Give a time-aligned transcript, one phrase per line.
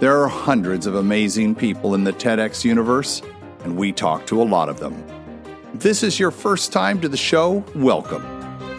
[0.00, 3.20] There are hundreds of amazing people in the TEDx universe,
[3.64, 5.04] and we talk to a lot of them.
[5.74, 8.24] If this is your first time to the show, welcome.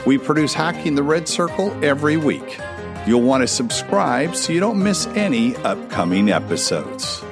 [0.04, 2.60] We produce Hacking the Red Circle every week.
[3.06, 7.24] You'll want to subscribe so you don't miss any upcoming episodes.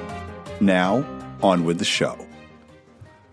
[0.60, 1.04] Now,
[1.42, 2.16] on with the show.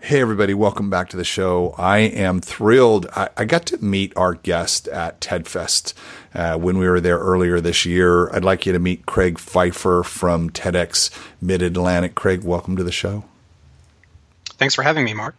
[0.08, 1.74] Hey, everybody, welcome back to the show.
[1.76, 3.06] I am thrilled.
[3.14, 5.92] I, I got to meet our guest at TEDFest
[6.34, 8.34] uh, when we were there earlier this year.
[8.34, 11.10] I'd like you to meet Craig Pfeiffer from TEDx
[11.42, 12.14] Mid Atlantic.
[12.14, 13.24] Craig, welcome to the show.
[14.52, 15.36] Thanks for having me, Mark.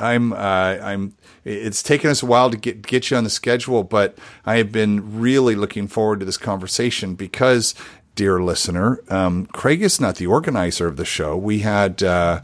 [0.00, 1.14] I'm uh, I'm.
[1.44, 4.72] It's taken us a while to get get you on the schedule, but I have
[4.72, 7.74] been really looking forward to this conversation because,
[8.16, 11.36] dear listener, um, Craig is not the organizer of the show.
[11.36, 12.40] We had uh,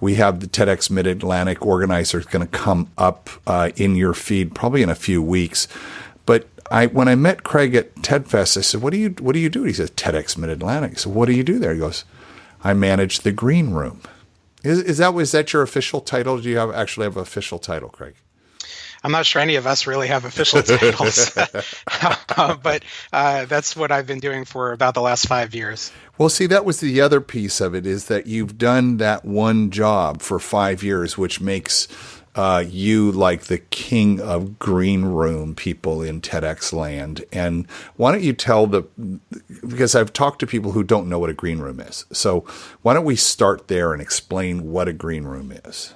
[0.00, 4.54] we have the TEDx Mid Atlantic organizer going to come up uh, in your feed
[4.54, 5.68] probably in a few weeks,
[6.24, 6.48] but.
[6.68, 9.48] I, when I met Craig at TEDFest, I said, "What do you What do you
[9.48, 11.72] do?" He says, "TEDx Mid Atlantic." So, what do you do there?
[11.72, 12.04] He goes,
[12.64, 14.00] "I manage the green room."
[14.64, 16.40] Is, is that that your official title?
[16.40, 18.16] Do you have actually have an official title, Craig?
[19.06, 23.92] I'm not sure any of us really have official titles, uh, but uh, that's what
[23.92, 25.92] I've been doing for about the last five years.
[26.18, 29.70] Well, see, that was the other piece of it is that you've done that one
[29.70, 31.86] job for five years, which makes
[32.34, 37.24] uh, you like the king of green room people in TEDx land.
[37.32, 38.82] And why don't you tell the,
[39.68, 42.06] because I've talked to people who don't know what a green room is.
[42.12, 42.40] So
[42.82, 45.94] why don't we start there and explain what a green room is?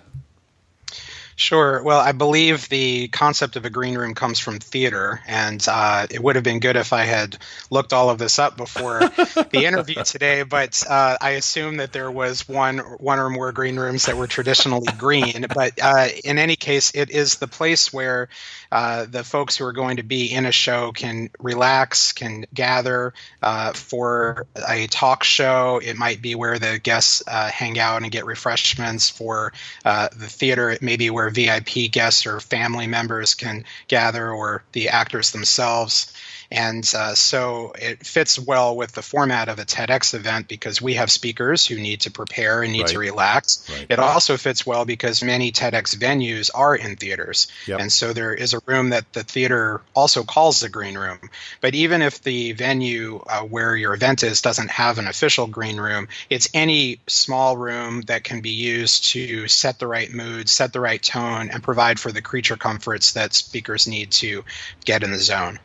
[1.40, 1.82] Sure.
[1.82, 6.22] Well, I believe the concept of a green room comes from theater, and uh, it
[6.22, 7.38] would have been good if I had
[7.70, 10.42] looked all of this up before the interview today.
[10.42, 14.26] But uh, I assume that there was one one or more green rooms that were
[14.26, 15.46] traditionally green.
[15.54, 18.28] But uh, in any case, it is the place where
[18.70, 23.14] uh, the folks who are going to be in a show can relax, can gather
[23.42, 25.80] uh, for a talk show.
[25.82, 29.08] It might be where the guests uh, hang out and get refreshments.
[29.08, 34.62] For the theater, it may be where VIP guests or family members can gather, or
[34.72, 36.12] the actors themselves.
[36.50, 40.94] And uh, so it fits well with the format of a TEDx event because we
[40.94, 42.90] have speakers who need to prepare and need right.
[42.90, 43.70] to relax.
[43.70, 43.86] Right.
[43.88, 47.46] It also fits well because many TEDx venues are in theaters.
[47.66, 47.80] Yep.
[47.80, 51.20] And so there is a room that the theater also calls the green room.
[51.60, 55.78] But even if the venue uh, where your event is doesn't have an official green
[55.78, 60.72] room, it's any small room that can be used to set the right mood, set
[60.72, 64.44] the right tone, and provide for the creature comforts that speakers need to
[64.84, 65.60] get in the zone.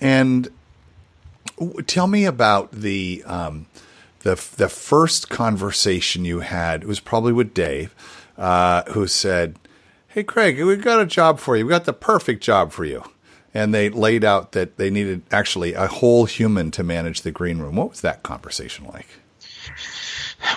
[0.00, 0.48] And
[1.86, 3.66] tell me about the um,
[4.20, 6.82] the the first conversation you had.
[6.82, 7.94] It was probably with Dave,
[8.36, 9.56] uh, who said,
[10.08, 11.64] "Hey, Craig, we've got a job for you.
[11.64, 13.02] We've got the perfect job for you."
[13.54, 17.58] And they laid out that they needed actually a whole human to manage the green
[17.58, 17.76] room.
[17.76, 19.06] What was that conversation like?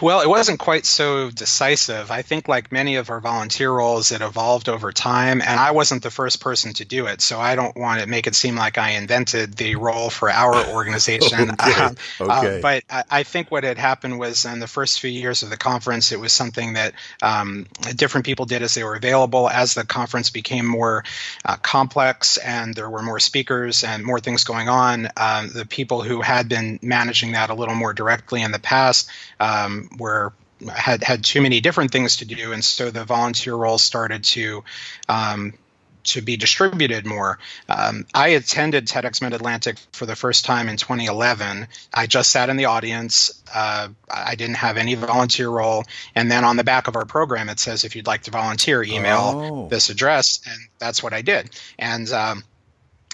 [0.02, 2.12] Well, it wasn't quite so decisive.
[2.12, 6.04] I think, like many of our volunteer roles, it evolved over time, and I wasn't
[6.04, 7.22] the first person to do it.
[7.22, 10.68] So I don't want to make it seem like I invented the role for our
[10.74, 11.52] organization.
[11.52, 11.72] okay.
[11.72, 12.60] Um, okay.
[12.60, 15.50] Uh, but I, I, think what had happened was in the first few years of
[15.50, 19.50] the conference, it was something that um, different people did as they were available.
[19.50, 21.04] As the conference became more
[21.46, 26.02] uh, complex and there were more speakers and more things going on, um, the people
[26.02, 29.10] who had been managing that a little more directly in the past.
[29.40, 30.34] Um, were
[30.68, 34.64] had had too many different things to do, and so the volunteer role started to
[35.08, 35.54] um,
[36.04, 37.40] to be distributed more.
[37.68, 41.68] Um, I attended TEDx Mid Atlantic for the first time in 2011.
[41.94, 43.42] I just sat in the audience.
[43.54, 45.84] Uh, I didn't have any volunteer role.
[46.16, 48.84] And then on the back of our program, it says if you'd like to volunteer,
[48.84, 49.68] email oh.
[49.70, 50.40] this address.
[50.46, 51.50] And that's what I did.
[51.78, 52.44] And um,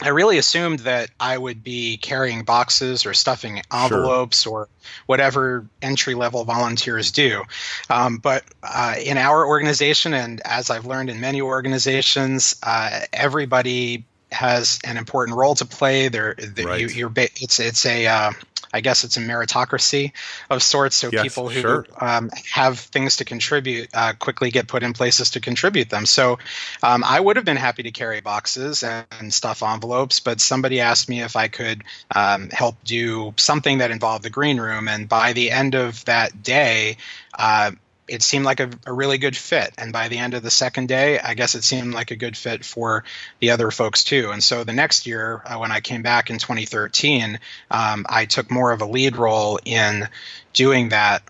[0.01, 4.53] I really assumed that I would be carrying boxes or stuffing envelopes sure.
[4.53, 4.69] or
[5.05, 7.43] whatever entry level volunteers do.
[7.89, 14.05] Um, but uh, in our organization, and as I've learned in many organizations, uh, everybody
[14.35, 16.09] has an important role to play.
[16.09, 16.93] There, right.
[16.93, 18.31] you, are it's it's a uh,
[18.75, 20.11] I guess it's a meritocracy
[20.49, 20.97] of sorts.
[20.97, 21.85] So yes, people who sure.
[21.99, 26.05] um, have things to contribute uh, quickly get put in places to contribute them.
[26.05, 26.39] So
[26.83, 31.07] um, I would have been happy to carry boxes and stuff envelopes, but somebody asked
[31.07, 34.89] me if I could um, help do something that involved the green room.
[34.89, 36.97] And by the end of that day,
[37.39, 37.71] uh,
[38.07, 39.73] it seemed like a, a, really good fit.
[39.77, 42.37] And by the end of the second day, I guess it seemed like a good
[42.37, 43.03] fit for
[43.39, 44.31] the other folks too.
[44.31, 47.39] And so the next year, uh, when I came back in 2013,
[47.71, 50.07] um, I took more of a lead role in
[50.53, 51.23] doing that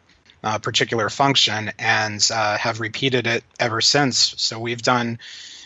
[0.43, 4.35] uh, particular function and uh, have repeated it ever since.
[4.37, 5.19] So we've done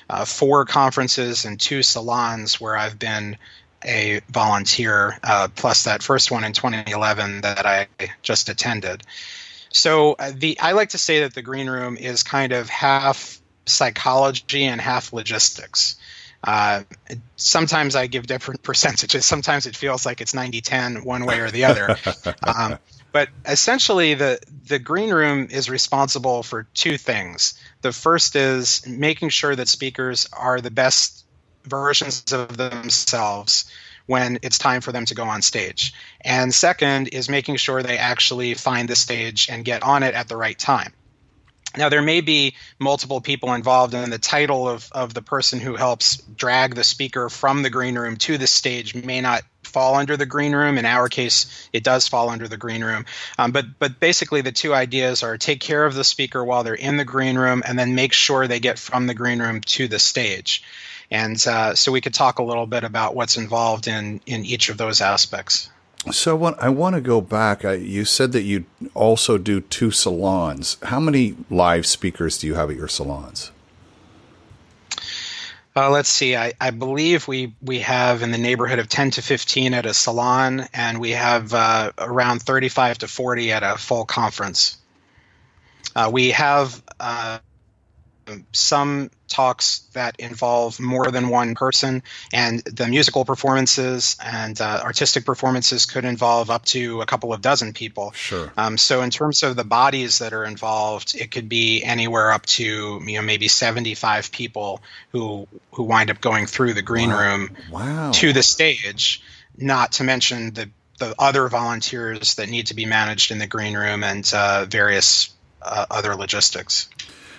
[0.10, 3.38] uh, four conferences and two salons where I've been
[3.84, 7.88] a volunteer, uh, plus that first one in 2011 that I
[8.22, 9.04] just attended.
[9.72, 13.40] So uh, the I like to say that the green room is kind of half
[13.66, 15.96] psychology and half logistics.
[16.44, 16.84] Uh,
[17.36, 19.26] sometimes I give different percentages.
[19.26, 21.98] Sometimes it feels like it's 90 10 one way or the other.
[22.44, 22.80] um,
[23.12, 27.60] but essentially, the, the green room is responsible for two things.
[27.82, 31.26] The first is making sure that speakers are the best
[31.66, 33.66] versions of themselves
[34.10, 35.94] when it's time for them to go on stage.
[36.22, 40.28] And second is making sure they actually find the stage and get on it at
[40.28, 40.94] the right time.
[41.78, 45.76] Now, there may be multiple people involved, and the title of, of the person who
[45.76, 50.18] helps drag the speaker from the green room to the stage may not fall under
[50.18, 50.80] the green room.
[50.80, 53.06] In our case, it does fall under the green room.
[53.38, 56.74] Um, but but basically, the two ideas are take care of the speaker while they're
[56.74, 59.88] in the green room, and then make sure they get from the green room to
[59.88, 60.64] the stage.
[61.12, 64.70] And uh, so we could talk a little bit about what's involved in, in each
[64.70, 65.70] of those aspects.
[66.12, 67.66] So what, I want to go back.
[67.66, 70.78] I, you said that you also do two salons.
[70.84, 73.52] How many live speakers do you have at your salons?
[75.76, 76.36] Uh, let's see.
[76.36, 79.94] I, I, believe we we have in the neighborhood of ten to fifteen at a
[79.94, 84.78] salon, and we have uh, around thirty-five to forty at a full conference.
[85.96, 87.40] Uh, we have uh,
[88.52, 92.04] some talks that involve more than one person,
[92.34, 97.42] and the musical performances and uh, artistic performances could involve up to a couple of
[97.42, 98.12] dozen people.
[98.12, 98.52] Sure.
[98.58, 102.46] Um, so, in terms of the bodies that are involved, it could be anywhere up
[102.48, 104.82] to you know maybe seventy-five people
[105.12, 107.22] who who wind up going through the green wow.
[107.22, 108.12] room wow.
[108.12, 109.22] to the stage.
[109.58, 113.76] Not to mention the the other volunteers that need to be managed in the green
[113.76, 116.90] room and uh, various uh, other logistics.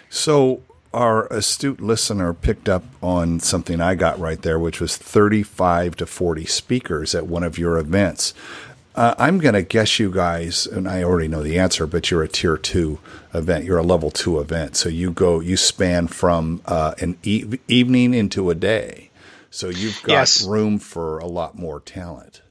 [0.09, 5.97] So, our astute listener picked up on something I got right there, which was 35
[5.97, 8.35] to 40 speakers at one of your events.
[8.97, 12.25] Uh, I'm going to guess you guys, and I already know the answer, but you're
[12.25, 12.99] a tier two
[13.33, 13.65] event.
[13.65, 14.75] You're a level two event.
[14.77, 19.11] So you go, you span from uh, an e- evening into a day.
[19.51, 20.45] So you've got yes.
[20.45, 22.43] room for a lot more talent.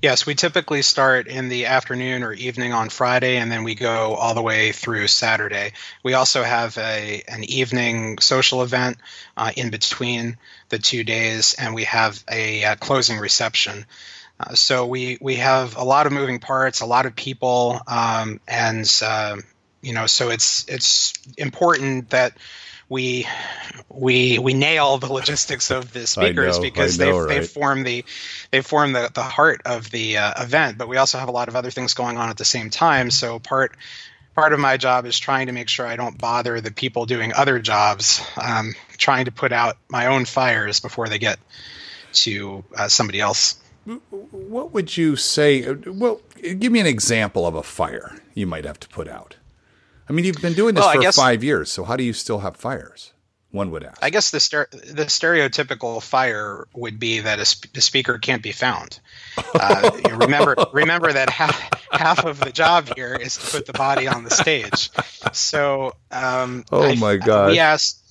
[0.00, 4.14] Yes, we typically start in the afternoon or evening on Friday, and then we go
[4.14, 5.72] all the way through Saturday.
[6.04, 8.98] We also have a an evening social event
[9.36, 13.86] uh, in between the two days, and we have a, a closing reception.
[14.38, 18.38] Uh, so we we have a lot of moving parts, a lot of people, um,
[18.46, 19.36] and uh,
[19.82, 22.34] you know, so it's it's important that
[22.88, 23.26] we
[23.88, 27.28] we we nail the logistics of the speakers know, because they right?
[27.28, 28.04] they form the
[28.50, 30.78] they form the, the heart of the uh, event.
[30.78, 33.10] But we also have a lot of other things going on at the same time.
[33.10, 33.72] So part
[34.34, 37.32] part of my job is trying to make sure I don't bother the people doing
[37.34, 41.38] other jobs, um, trying to put out my own fires before they get
[42.12, 43.58] to uh, somebody else.
[44.10, 45.72] What would you say?
[45.72, 49.36] Well, give me an example of a fire you might have to put out.
[50.08, 52.12] I mean, you've been doing this well, for guess, five years, so how do you
[52.12, 53.12] still have fires?
[53.50, 53.98] One would ask.
[54.02, 58.42] I guess the stere- the stereotypical fire would be that a sp- the speaker can't
[58.42, 59.00] be found.
[59.54, 64.06] Uh, remember remember that half half of the job here is to put the body
[64.06, 64.90] on the stage.
[65.32, 68.02] So, um, oh I, my god, we asked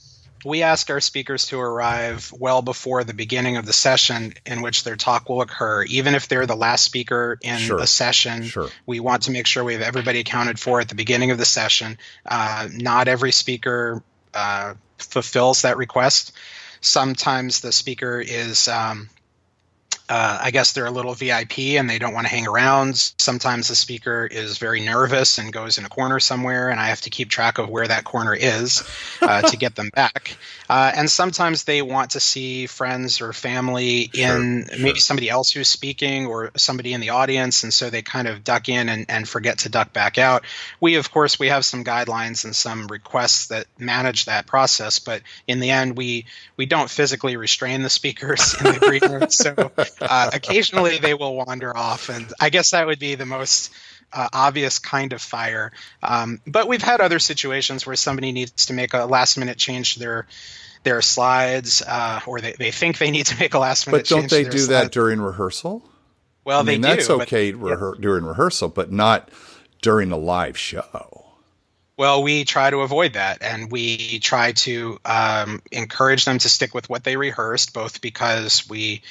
[0.47, 4.83] we ask our speakers to arrive well before the beginning of the session in which
[4.85, 5.83] their talk will occur.
[5.83, 7.79] Even if they're the last speaker in sure.
[7.79, 8.69] a session, sure.
[8.85, 11.45] we want to make sure we have everybody accounted for at the beginning of the
[11.45, 11.97] session.
[12.25, 14.01] Uh, not every speaker
[14.33, 16.31] uh, fulfills that request.
[16.79, 19.09] Sometimes the speaker is um,
[20.09, 22.95] uh, I guess they're a little VIP and they don't want to hang around.
[23.17, 27.01] Sometimes the speaker is very nervous and goes in a corner somewhere, and I have
[27.01, 28.83] to keep track of where that corner is
[29.21, 30.37] uh, to get them back.
[30.69, 35.49] Uh, and sometimes they want to see friends or family in sure, maybe somebody else
[35.49, 39.05] who's speaking or somebody in the audience, and so they kind of duck in and,
[39.07, 40.43] and forget to duck back out.
[40.81, 45.21] We, of course, we have some guidelines and some requests that manage that process, but
[45.47, 46.25] in the end, we
[46.57, 51.35] we don't physically restrain the speakers in the green room, so uh, occasionally they will
[51.35, 53.71] wander off, and I guess that would be the most
[54.13, 55.71] uh, obvious kind of fire.
[56.01, 59.93] Um, but we've had other situations where somebody needs to make a last minute change
[59.93, 60.27] to their
[60.83, 63.99] their slides, uh, or they, they think they need to make a last minute.
[63.99, 65.83] But don't they do that during rehearsal?
[66.45, 67.21] Well, I mean, they that's do.
[67.21, 69.29] okay but, rehe- during rehearsal, but not
[69.81, 71.16] during a live show.
[71.97, 76.75] Well, we try to avoid that, and we try to um, encourage them to stick
[76.75, 79.01] with what they rehearsed, both because we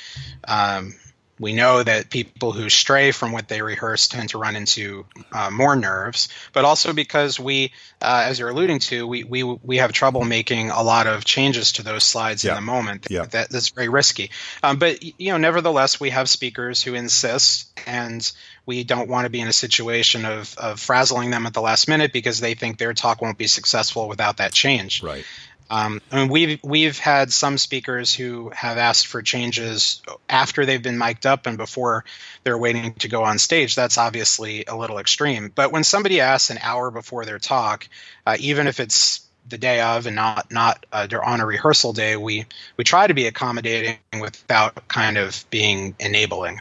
[0.46, 0.94] um,
[1.38, 5.50] we know that people who stray from what they rehearse tend to run into uh,
[5.50, 9.92] more nerves, but also because we, uh, as you're alluding to, we, we we have
[9.92, 12.52] trouble making a lot of changes to those slides yeah.
[12.52, 13.06] in the moment.
[13.10, 13.26] Yeah.
[13.26, 14.30] That, that's very risky.
[14.62, 18.30] Um, but you know, nevertheless, we have speakers who insist, and
[18.64, 21.86] we don't want to be in a situation of, of frazzling them at the last
[21.86, 25.02] minute because they think their talk won't be successful without that change.
[25.02, 25.24] Right.
[25.68, 30.82] Um, I mean, we've we've had some speakers who have asked for changes after they've
[30.82, 32.04] been mic'd up and before
[32.44, 33.74] they're waiting to go on stage.
[33.74, 35.50] That's obviously a little extreme.
[35.52, 37.88] But when somebody asks an hour before their talk,
[38.26, 42.16] uh, even if it's the day of and not not uh, on a rehearsal day,
[42.16, 42.46] we
[42.76, 46.60] we try to be accommodating without kind of being enabling.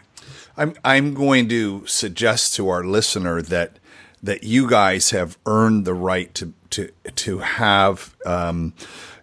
[0.57, 3.77] I'm I'm going to suggest to our listener that
[4.23, 8.73] that you guys have earned the right to to to have um,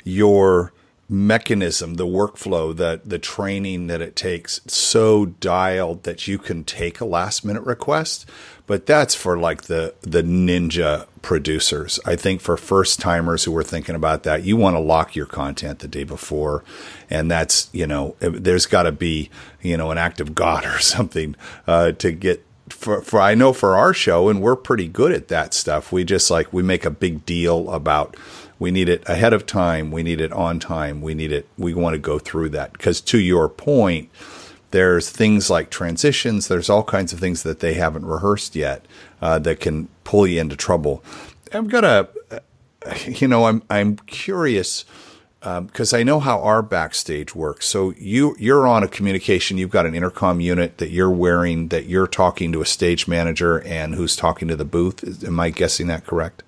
[0.05, 0.73] your
[1.09, 7.01] mechanism, the workflow, that the training that it takes so dialed that you can take
[7.01, 8.29] a last minute request.
[8.67, 12.01] But that's for like the the ninja producers.
[12.07, 15.27] I think for first timers who are thinking about that, you want to lock your
[15.27, 16.65] content the day before,
[17.11, 19.29] and that's you know there's got to be
[19.61, 23.53] you know an act of God or something uh, to get for, for I know
[23.53, 25.93] for our show, and we're pretty good at that stuff.
[25.93, 28.17] We just like we make a big deal about
[28.59, 31.49] we need it ahead of time, we need it on time, we need it.
[31.59, 34.11] We want to go through that because to your point,
[34.71, 36.49] there's things like transitions.
[36.49, 38.87] There's all kinds of things that they haven't rehearsed yet
[39.21, 41.03] uh, that can pull you into trouble.
[41.53, 42.09] I've got a,
[43.07, 44.85] you know, I'm I'm curious
[45.43, 47.67] because um, I know how our backstage works.
[47.67, 49.59] So you you're on a communication.
[49.59, 51.69] You've got an intercom unit that you're wearing.
[51.69, 55.25] That you're talking to a stage manager and who's talking to the booth.
[55.25, 56.43] Am I guessing that correct?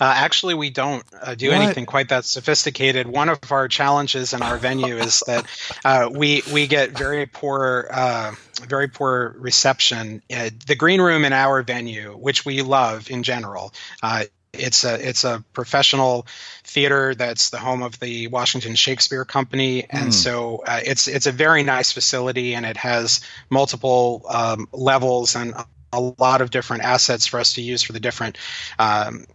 [0.00, 1.60] Uh, actually, we don't uh, do what?
[1.60, 3.06] anything quite that sophisticated.
[3.06, 5.46] One of our challenges in our venue is that
[5.84, 8.34] uh, we we get very poor uh,
[8.66, 10.22] very poor reception.
[10.34, 14.24] Uh, the green room in our venue, which we love in general, uh,
[14.58, 16.26] it's a it's a professional
[16.64, 20.12] theater that's the home of the Washington Shakespeare Company, and mm.
[20.12, 23.20] so uh, it's it's a very nice facility, and it has
[23.50, 25.54] multiple um, levels and
[25.92, 28.36] a lot of different assets for us to use for the different
[28.78, 29.26] um,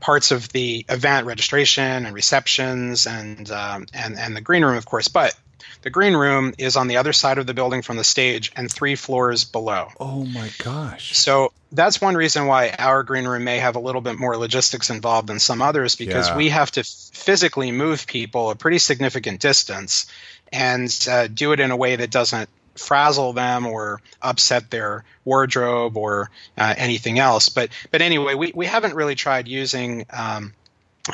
[0.00, 4.86] parts of the event registration and receptions and um, and and the green room, of
[4.86, 5.08] course.
[5.08, 5.34] But
[5.82, 8.70] the green room is on the other side of the building from the stage and
[8.70, 9.88] three floors below.
[10.00, 11.16] Oh my gosh.
[11.16, 14.90] So that's one reason why our green room may have a little bit more logistics
[14.90, 16.36] involved than some others because yeah.
[16.36, 20.06] we have to physically move people a pretty significant distance
[20.52, 25.96] and uh, do it in a way that doesn't frazzle them or upset their wardrobe
[25.96, 27.48] or uh, anything else.
[27.48, 30.54] But but anyway, we, we haven't really tried using um,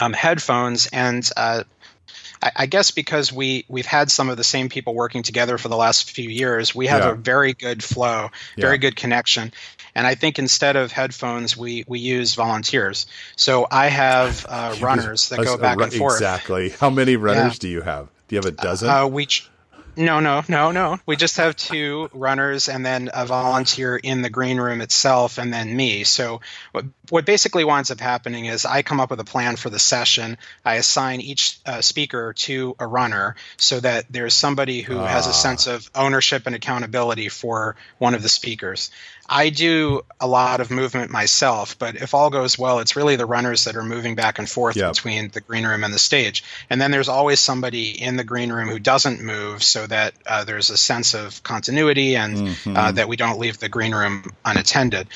[0.00, 1.64] um, headphones, and uh,
[2.42, 5.68] I, I, guess because we we've had some of the same people working together for
[5.68, 7.12] the last few years, we have yeah.
[7.12, 8.78] a very good flow, very yeah.
[8.78, 9.52] good connection.
[9.94, 13.06] And I think instead of headphones, we we use volunteers.
[13.36, 16.14] So I have uh, runners that go back and forth.
[16.14, 16.70] Exactly.
[16.70, 17.58] How many runners yeah.
[17.60, 18.08] do you have?
[18.28, 18.88] Do you have a dozen?
[18.88, 19.26] Uh, we
[19.96, 20.98] no, no, no, no.
[21.06, 25.52] We just have two runners and then a volunteer in the green room itself, and
[25.52, 26.04] then me.
[26.04, 26.40] So,
[26.72, 29.78] what, what basically winds up happening is I come up with a plan for the
[29.78, 30.38] session.
[30.64, 35.30] I assign each uh, speaker to a runner so that there's somebody who has a
[35.30, 35.32] ah.
[35.32, 38.90] sense of ownership and accountability for one of the speakers.
[39.28, 43.26] I do a lot of movement myself, but if all goes well, it's really the
[43.26, 44.92] runners that are moving back and forth yep.
[44.92, 46.44] between the green room and the stage.
[46.68, 50.44] And then there's always somebody in the green room who doesn't move so that uh,
[50.44, 52.76] there's a sense of continuity and uh, mm-hmm.
[52.76, 55.08] uh, that we don't leave the green room unattended.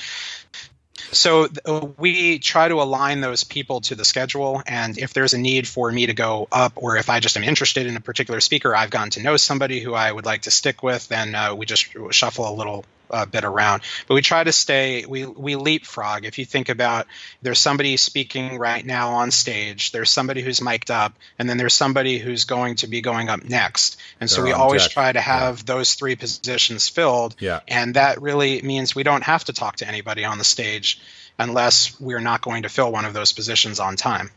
[1.10, 1.48] So
[1.96, 5.90] we try to align those people to the schedule, and if there's a need for
[5.90, 8.90] me to go up, or if I just am interested in a particular speaker, I've
[8.90, 11.86] gotten to know somebody who I would like to stick with, then uh, we just
[12.10, 13.82] shuffle a little uh, bit around.
[14.06, 16.24] But we try to stay, we, we leapfrog.
[16.24, 17.06] If you think about
[17.42, 21.74] there's somebody speaking right now on stage, there's somebody who's mic'd up, and then there's
[21.74, 23.98] somebody who's going to be going up next.
[24.20, 24.92] And so we always deck.
[24.92, 25.74] try to have yeah.
[25.74, 27.36] those three positions filled.
[27.38, 27.60] Yeah.
[27.68, 31.00] And that really means we don't have to talk to anybody on the stage
[31.38, 34.30] unless we're not going to fill one of those positions on time.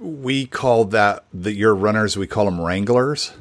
[0.00, 2.16] We call that the your runners.
[2.16, 3.32] We call them wranglers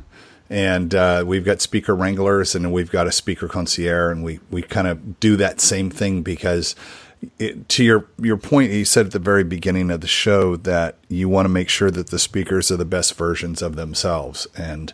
[0.50, 4.62] and uh, we've got speaker wranglers and we've got a speaker concierge, and we we
[4.62, 6.76] kind of do that same thing because.
[7.40, 10.98] It, to your your point, you said at the very beginning of the show that
[11.08, 14.92] you want to make sure that the speakers are the best versions of themselves, and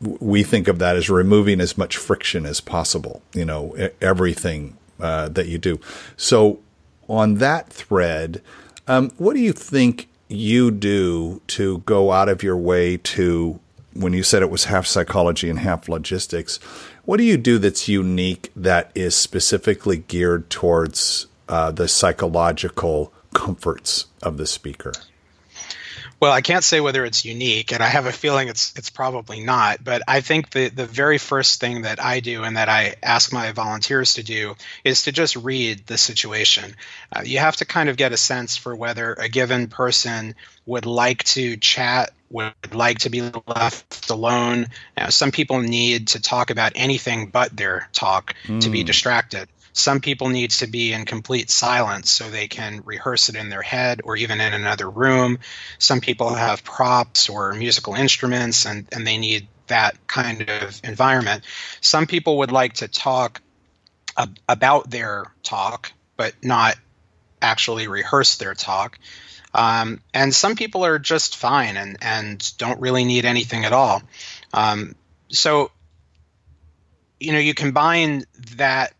[0.00, 3.20] we think of that as removing as much friction as possible.
[3.34, 5.80] You know, everything uh, that you do.
[6.16, 6.60] So
[7.08, 8.42] on that thread,
[8.86, 13.60] Um, what do you think you do to go out of your way to,
[13.94, 16.58] when you said it was half psychology and half logistics,
[17.04, 24.06] what do you do that's unique that is specifically geared towards uh, the psychological comforts
[24.22, 24.92] of the speaker?
[26.22, 29.40] Well, I can't say whether it's unique, and I have a feeling it's it's probably
[29.40, 29.82] not.
[29.82, 33.32] But I think the the very first thing that I do and that I ask
[33.32, 36.76] my volunteers to do is to just read the situation.
[37.12, 40.86] Uh, you have to kind of get a sense for whether a given person would
[40.86, 44.68] like to chat, would like to be left alone.
[44.96, 48.60] Uh, some people need to talk about anything but their talk mm.
[48.60, 48.86] to be hmm.
[48.86, 49.48] distracted.
[49.72, 53.62] Some people need to be in complete silence so they can rehearse it in their
[53.62, 55.38] head or even in another room.
[55.78, 61.44] Some people have props or musical instruments and, and they need that kind of environment.
[61.80, 63.40] Some people would like to talk
[64.16, 66.76] ab- about their talk, but not
[67.40, 68.98] actually rehearse their talk.
[69.54, 74.02] Um, and some people are just fine and, and don't really need anything at all.
[74.52, 74.94] Um,
[75.28, 75.70] so,
[77.20, 78.24] you know, you combine
[78.56, 78.94] that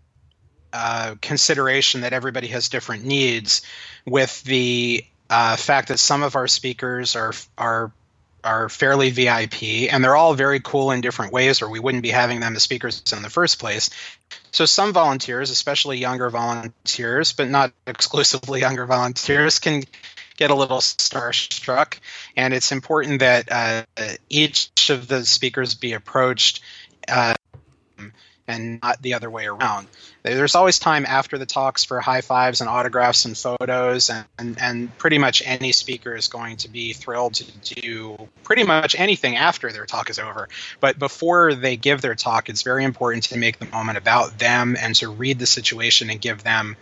[0.73, 3.63] uh, consideration that everybody has different needs
[4.07, 7.93] with the uh, fact that some of our speakers are are
[8.45, 12.11] are fairly VIP and they're all very cool in different ways or we wouldn't be
[12.11, 13.91] having them as speakers in the first place.
[14.51, 19.85] So some volunteers, especially younger volunteers, but not exclusively younger volunteers can
[20.37, 21.99] get a little starstruck
[22.37, 23.85] and it's important that uh,
[24.29, 26.61] each of the speakers be approached
[27.09, 27.35] uh,
[28.49, 29.87] and not the other way around.
[30.23, 34.61] There's always time after the talks for high fives and autographs and photos, and, and,
[34.61, 39.37] and, pretty much any speaker is going to be thrilled to do pretty much anything
[39.37, 40.49] after their talk is over.
[40.81, 44.77] But before they give their talk, it's very important to make the moment about them
[44.79, 46.77] and to read the situation and give them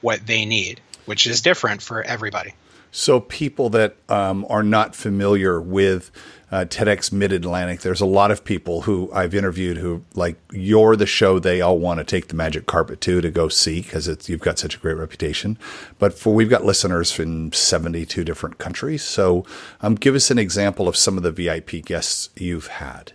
[0.00, 2.54] what they need, which is different for everybody.
[2.94, 6.10] So, people that um, are not familiar with
[6.50, 10.94] uh, TEDx Mid Atlantic, there's a lot of people who I've interviewed who like you're
[10.94, 14.28] the show they all want to take the magic carpet to to go see because
[14.28, 15.56] you've got such a great reputation.
[15.98, 19.46] But for we've got listeners in 72 different countries, so
[19.80, 23.12] um, give us an example of some of the VIP guests you've had.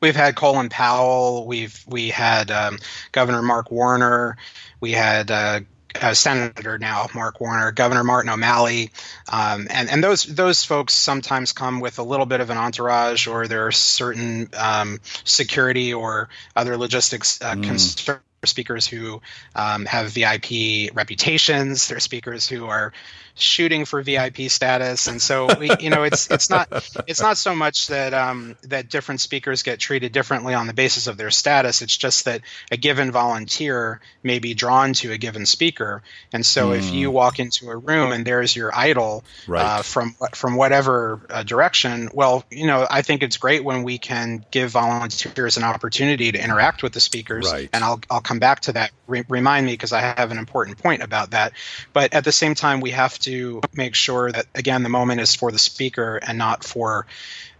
[0.00, 1.46] We've had Colin Powell.
[1.46, 2.78] We've we had um,
[3.12, 4.36] Governor Mark Warner.
[4.80, 5.60] We had uh,
[6.00, 8.90] uh, Senator now, Mark Warner, Governor Martin O'Malley,
[9.32, 13.26] um, and and those those folks sometimes come with a little bit of an entourage,
[13.26, 17.64] or there are certain um, security or other logistics uh, mm.
[17.64, 19.20] concerns speakers who
[19.54, 21.88] um, have VIP reputations.
[21.88, 22.92] There are speakers who are
[23.34, 26.68] shooting for VIP status, and so we, you know it's it's not
[27.06, 31.06] it's not so much that um, that different speakers get treated differently on the basis
[31.06, 31.82] of their status.
[31.82, 36.70] It's just that a given volunteer may be drawn to a given speaker, and so
[36.70, 36.78] mm.
[36.78, 37.14] if you hmm.
[37.14, 39.64] walk into a room and there's your idol right.
[39.64, 43.98] uh, from from whatever uh, direction, well, you know I think it's great when we
[43.98, 47.68] can give volunteers an opportunity to interact with the speakers, right.
[47.72, 48.90] and I'll I'll come back to that.
[49.06, 51.52] Re- remind me because I have an important point about that.
[51.92, 55.34] But at the same time, we have to make sure that again the moment is
[55.34, 57.06] for the speaker and not for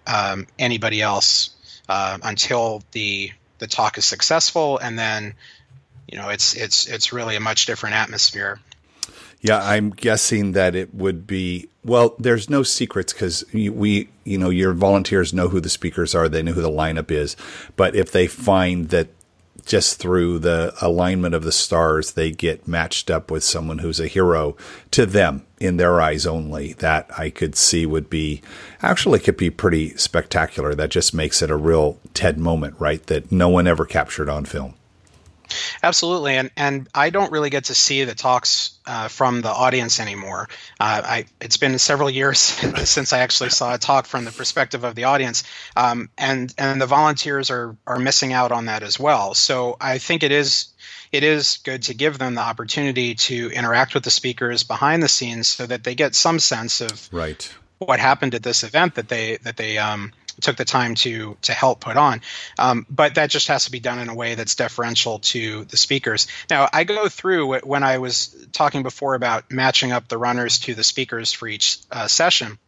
[0.06, 1.50] um, anybody else
[1.88, 5.34] uh, until the the talk is successful, and then
[6.08, 8.58] you know it's it's it's really a much different atmosphere.
[9.42, 12.14] Yeah, I'm guessing that it would be well.
[12.18, 16.28] There's no secrets because we, you know, your volunteers know who the speakers are.
[16.28, 17.36] They know who the lineup is.
[17.76, 19.08] But if they find that
[19.70, 24.08] just through the alignment of the stars, they get matched up with someone who's a
[24.08, 24.56] hero
[24.90, 26.72] to them in their eyes only.
[26.72, 28.42] That I could see would be
[28.82, 30.74] actually could be pretty spectacular.
[30.74, 33.06] That just makes it a real TED moment, right?
[33.06, 34.74] That no one ever captured on film.
[35.82, 40.00] Absolutely, and and I don't really get to see the talks uh, from the audience
[40.00, 40.48] anymore.
[40.78, 42.38] Uh, I it's been several years
[42.84, 45.44] since I actually saw a talk from the perspective of the audience,
[45.76, 49.34] um, and and the volunteers are are missing out on that as well.
[49.34, 50.68] So I think it is
[51.12, 55.08] it is good to give them the opportunity to interact with the speakers behind the
[55.08, 59.08] scenes so that they get some sense of right what happened at this event that
[59.08, 62.20] they that they um, took the time to to help put on.
[62.58, 65.76] Um, but that just has to be done in a way that's deferential to the
[65.76, 66.26] speakers.
[66.48, 70.74] Now, I go through when I was talking before about matching up the runners to
[70.74, 72.58] the speakers for each uh, session.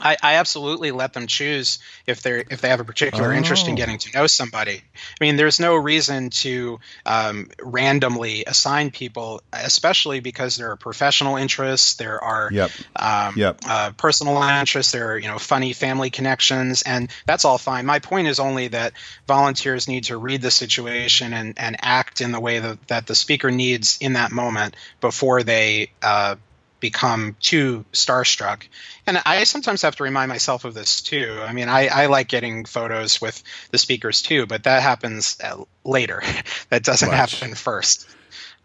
[0.00, 3.36] I, I, absolutely let them choose if they if they have a particular oh.
[3.36, 3.76] interest in oh.
[3.76, 4.76] getting to know somebody.
[4.76, 11.36] I mean, there's no reason to um, randomly assign people, especially because there are professional
[11.36, 12.70] interests, there are yep.
[12.96, 13.60] Um, yep.
[13.66, 17.86] Uh, personal interests, there are you know funny family connections, and that's all fine.
[17.86, 18.92] My point is only that
[19.26, 23.14] volunteers need to read the situation and, and act in the way that, that the
[23.14, 26.36] speaker needs in that moment before they uh,
[26.80, 28.62] become too starstruck.
[29.06, 31.38] And I sometimes have to remind myself of this too.
[31.42, 35.64] I mean, I, I like getting photos with the speakers too, but that happens uh,
[35.84, 36.22] later.
[36.70, 37.40] that doesn't Much.
[37.40, 38.08] happen first.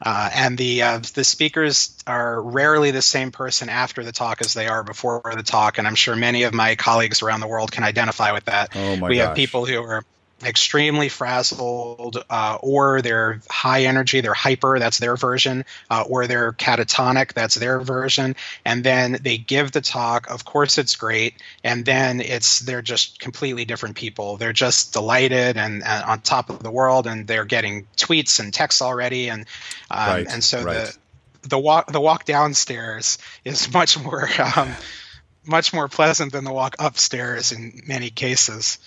[0.02, 4.54] Uh, and the uh, the speakers are rarely the same person after the talk as
[4.54, 7.72] they are before the talk, and I'm sure many of my colleagues around the world
[7.72, 8.76] can identify with that.
[8.76, 9.28] Oh my we gosh.
[9.28, 10.04] have people who are
[10.44, 16.52] extremely frazzled, uh, or they're high energy, they're hyper, that's their version, uh, or they're
[16.52, 18.36] catatonic, that's their version.
[18.66, 20.30] And then they give the talk.
[20.30, 21.36] Of course, it's great.
[21.64, 24.38] And then it's they're just completely different people.
[24.38, 28.54] They're just delighted and, and on top of the world, and they're getting tweets and
[28.54, 29.30] texts already.
[29.30, 29.46] And
[29.90, 30.88] um, right, and so right.
[31.44, 34.30] the the walk the walk downstairs is much more.
[34.56, 34.76] Um,
[35.48, 38.80] much more pleasant than the walk upstairs in many cases.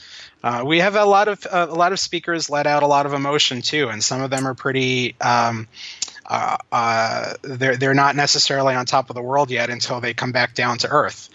[0.42, 3.06] Uh, we have a lot of uh, a lot of speakers let out a lot
[3.06, 5.16] of emotion too, and some of them are pretty.
[5.20, 5.68] Um,
[6.26, 10.30] uh, uh, they're they're not necessarily on top of the world yet until they come
[10.30, 11.30] back down to earth.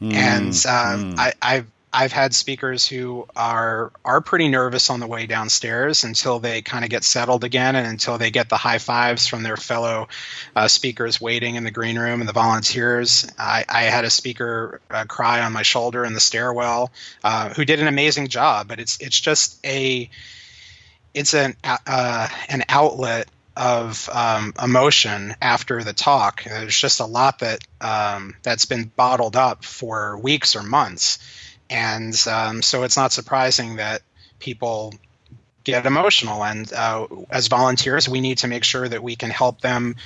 [0.00, 1.18] Mm, and mm.
[1.18, 6.40] I, I've I've had speakers who are are pretty nervous on the way downstairs until
[6.40, 9.56] they kind of get settled again and until they get the high fives from their
[9.56, 10.08] fellow
[10.56, 13.30] uh, speakers waiting in the green room and the volunteers.
[13.38, 16.90] I, I had a speaker uh, cry on my shoulder in the stairwell
[17.22, 20.10] uh, who did an amazing job, but it's it's just a
[21.14, 26.42] it's an uh, an outlet of um, emotion after the talk.
[26.42, 31.20] There's just a lot that um, that's been bottled up for weeks or months
[31.70, 34.02] and um, so it's not surprising that
[34.38, 34.94] people
[35.64, 36.44] get emotional.
[36.44, 39.96] And uh, as volunteers, we need to make sure that we can help them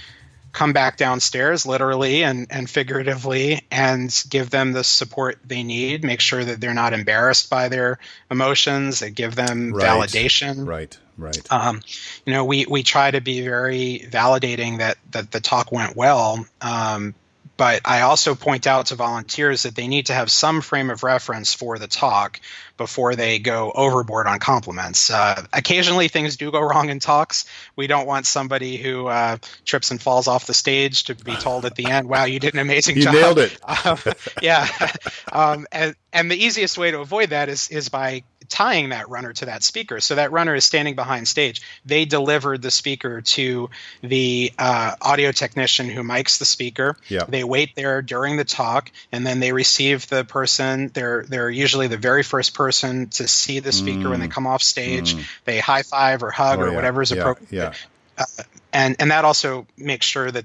[0.53, 6.05] come back downstairs, literally and, and figuratively, and give them the support they need.
[6.05, 7.99] Make sure that they're not embarrassed by their
[8.31, 9.01] emotions.
[9.01, 9.87] That give them right.
[9.87, 10.67] validation.
[10.67, 10.97] Right.
[11.19, 11.53] Right.
[11.53, 11.83] Um,
[12.25, 16.47] you know, we, we try to be very validating that that the talk went well.
[16.61, 17.15] Um,
[17.59, 21.03] but I also point out to volunteers that they need to have some frame of
[21.03, 22.41] reference for the talk
[22.77, 25.11] before they go overboard on compliments.
[25.11, 27.47] Uh, occasionally, things do go wrong in talks.
[27.75, 31.65] We don't want somebody who uh, trips and falls off the stage to be told
[31.65, 33.59] at the end, "Wow, you did an amazing you job." You nailed it.
[33.85, 33.99] Um,
[34.41, 34.67] yeah,
[35.33, 39.33] um, and and the easiest way to avoid that is is by tying that runner
[39.33, 40.01] to that speaker.
[40.01, 41.63] So that runner is standing behind stage.
[41.85, 43.71] They delivered the speaker to
[44.03, 46.97] the uh, audio technician who mics the speaker.
[47.09, 47.25] Yeah.
[47.29, 50.91] They wait there during the talk, and then they receive the person.
[50.93, 54.11] They're they're usually the very first person to see the speaker mm.
[54.11, 54.33] when they mm.
[54.33, 55.15] come off stage.
[55.15, 55.25] Mm.
[55.45, 56.75] They high five or hug oh, or yeah.
[56.75, 57.19] whatever is yeah.
[57.19, 57.53] appropriate.
[57.53, 57.75] Yeah.
[58.17, 58.25] Uh,
[58.73, 60.45] and and that also makes sure that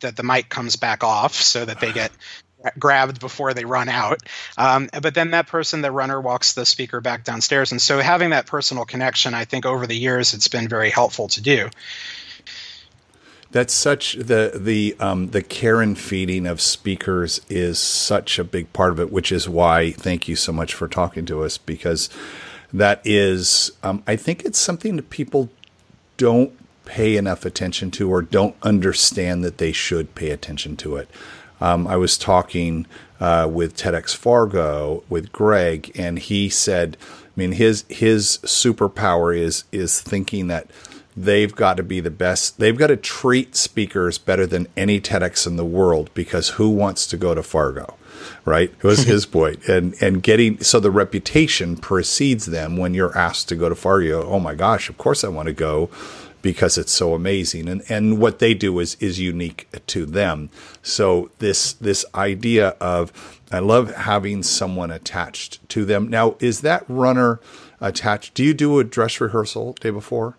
[0.00, 2.12] that the mic comes back off so that they get
[2.78, 4.20] grabbed before they run out.
[4.56, 7.72] Um, but then that person, the runner, walks the speaker back downstairs.
[7.72, 11.28] And so having that personal connection, I think over the years, it's been very helpful
[11.28, 11.68] to do.
[13.50, 18.70] That's such the the um, the care and feeding of speakers is such a big
[18.74, 22.10] part of it, which is why thank you so much for talking to us because
[22.74, 25.48] that is um, I think it's something that people
[26.18, 26.52] don't
[26.84, 31.08] pay enough attention to or don't understand that they should pay attention to it.
[31.60, 32.86] Um, I was talking
[33.20, 39.64] uh, with TEDx Fargo with Greg, and he said, I mean, his his superpower is
[39.72, 40.68] is thinking that
[41.16, 42.58] they've got to be the best.
[42.58, 47.06] They've got to treat speakers better than any TEDx in the world because who wants
[47.08, 47.96] to go to Fargo?
[48.44, 48.72] Right?
[48.76, 49.66] It was his point.
[49.68, 54.24] And and getting so the reputation precedes them when you're asked to go to Fargo.
[54.28, 55.90] Oh my gosh, of course I want to go
[56.42, 57.68] because it's so amazing.
[57.68, 60.50] And and what they do is is unique to them.
[60.82, 66.08] So this this idea of i love having someone attached to them.
[66.08, 67.40] Now is that runner
[67.80, 68.34] attached?
[68.34, 70.36] Do you do a dress rehearsal day before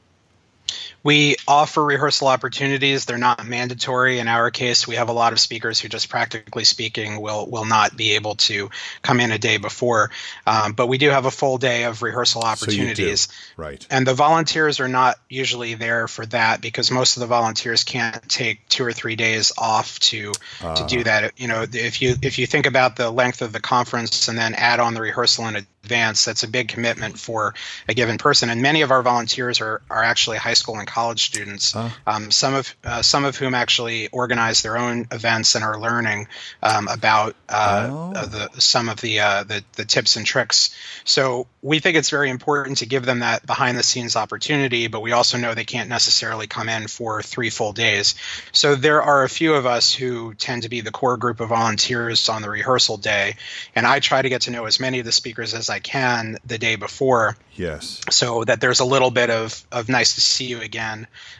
[1.03, 3.05] we offer rehearsal opportunities.
[3.05, 4.19] They're not mandatory.
[4.19, 7.65] In our case, we have a lot of speakers who, just practically speaking, will will
[7.65, 8.69] not be able to
[9.01, 10.11] come in a day before.
[10.45, 13.21] Um, but we do have a full day of rehearsal opportunities.
[13.21, 13.85] So right.
[13.89, 18.27] And the volunteers are not usually there for that because most of the volunteers can't
[18.27, 20.75] take two or three days off to uh.
[20.75, 21.03] to do ah.
[21.03, 21.39] that.
[21.39, 24.53] You know, if you if you think about the length of the conference and then
[24.53, 27.55] add on the rehearsal in advance, that's a big commitment for
[27.87, 28.49] a given person.
[28.49, 31.89] And many of our volunteers are are actually high school and college students, uh.
[32.05, 36.27] um, some of uh, some of whom actually organize their own events and are learning
[36.61, 38.25] um, about uh, oh.
[38.25, 40.75] the some of the, uh, the, the tips and tricks.
[41.05, 45.01] So we think it's very important to give them that behind the scenes opportunity, but
[45.01, 48.15] we also know they can't necessarily come in for three full days.
[48.51, 51.49] So there are a few of us who tend to be the core group of
[51.49, 53.35] volunteers on the rehearsal day,
[53.75, 55.79] and I try to get to know as many of the speakers as as I
[55.79, 57.37] can the day before.
[57.55, 58.01] Yes.
[58.09, 60.78] So that there's a little bit of, of nice to see you again.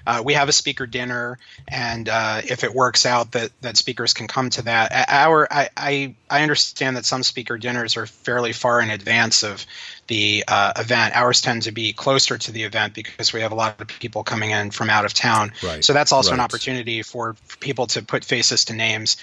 [0.06, 4.14] Uh, we have a speaker dinner, and uh, if it works out that, that speakers
[4.14, 8.54] can come to that, our I, I, I understand that some speaker dinners are fairly
[8.54, 9.66] far in advance of
[10.08, 11.16] the uh, event.
[11.16, 14.24] Ours tend to be closer to the event because we have a lot of people
[14.24, 15.52] coming in from out of town.
[15.64, 15.84] Right.
[15.84, 16.36] So that's also right.
[16.36, 19.18] an opportunity for people to put faces to names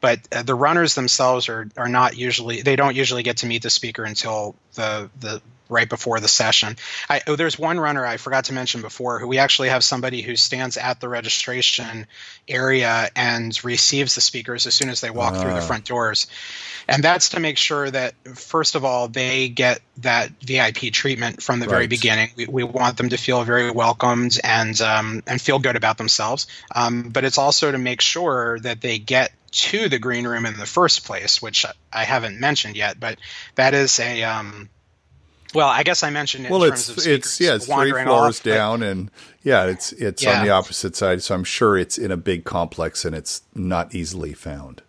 [0.00, 3.62] but uh, the runners themselves are are not usually they don't usually get to meet
[3.62, 6.76] the speaker until the the right before the session.
[7.08, 10.22] I, oh, there's one runner I forgot to mention before who we actually have somebody
[10.22, 12.06] who stands at the registration
[12.48, 15.40] area and receives the speakers as soon as they walk uh.
[15.40, 16.26] through the front doors.
[16.88, 21.60] And that's to make sure that, first of all, they get that VIP treatment from
[21.60, 21.72] the right.
[21.72, 22.30] very beginning.
[22.36, 26.46] We, we, want them to feel very welcomed and um, and feel good about themselves.
[26.74, 30.56] Um, but it's also to make sure that they get to the green room in
[30.56, 32.98] the first place, which I haven't mentioned yet.
[32.98, 33.18] But
[33.54, 34.68] that is a um,
[35.54, 38.82] well, I guess I mentioned it well, it's it's yeah, it's three floors off, down,
[38.82, 39.10] and
[39.42, 40.40] yeah, it's it's yeah.
[40.40, 41.22] on the opposite side.
[41.22, 44.82] So I'm sure it's in a big complex, and it's not easily found.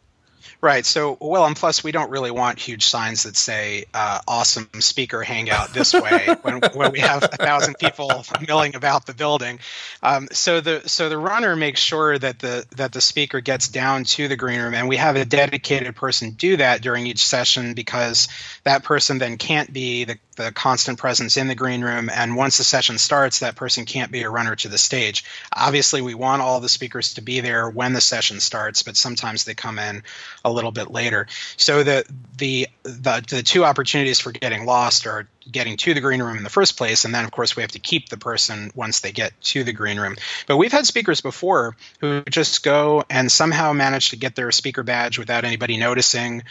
[0.62, 0.86] Right.
[0.86, 5.24] So, well, and plus, we don't really want huge signs that say uh, "awesome speaker
[5.24, 9.60] hangout this way" when, when we have a thousand people milling about the building.
[10.04, 14.04] Um, so the so the runner makes sure that the that the speaker gets down
[14.04, 17.74] to the green room, and we have a dedicated person do that during each session
[17.74, 18.28] because
[18.64, 22.10] that person then can't be the the constant presence in the green room.
[22.10, 25.24] And once the session starts, that person can't be a runner to the stage.
[25.56, 29.44] Obviously, we want all the speakers to be there when the session starts, but sometimes
[29.44, 30.04] they come in
[30.44, 31.28] a little bit later.
[31.58, 32.06] So the
[32.38, 36.44] the the, the two opportunities for getting lost are getting to the green room in
[36.44, 39.12] the first place and then of course we have to keep the person once they
[39.12, 40.16] get to the green room
[40.48, 44.84] but we've had speakers before who just go and somehow manage to get their speaker
[44.84, 46.44] badge without anybody noticing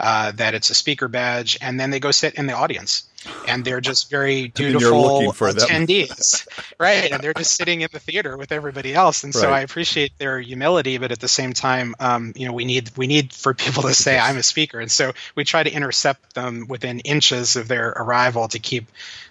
[0.00, 3.08] uh, that it's a speaker badge and then they go sit in the audience
[3.46, 6.46] and they're just very dutiful attendees,
[6.80, 7.10] right?
[7.10, 9.24] And they're just sitting in the theater with everybody else.
[9.24, 9.50] And so.
[9.50, 13.06] I appreciate their humility, but at the same time, um, you know, we need we
[13.06, 16.66] need for people to say I'm a speaker, and so we try to intercept them
[16.68, 18.88] within inches of their arrival to keep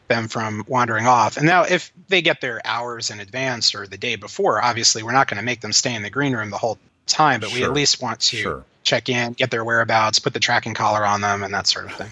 [0.08, 1.38] them from wandering off.
[1.38, 5.12] And now, if they get there hours in advance or the day before, obviously we're
[5.12, 7.60] not going to make them stay in the green room the whole time, but sure.
[7.60, 8.66] we at least want to sure.
[8.84, 11.94] check in, get their whereabouts, put the tracking collar on them, and that sort of
[11.94, 12.12] thing.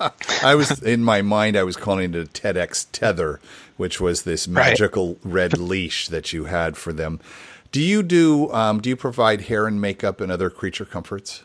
[0.42, 1.56] I was in my mind.
[1.56, 3.40] I was calling it a TEDx tether,
[3.76, 5.18] which was this magical right.
[5.24, 7.20] red leash that you had for them.
[7.72, 8.50] Do you do?
[8.52, 11.42] Um, do you provide hair and makeup and other creature comforts?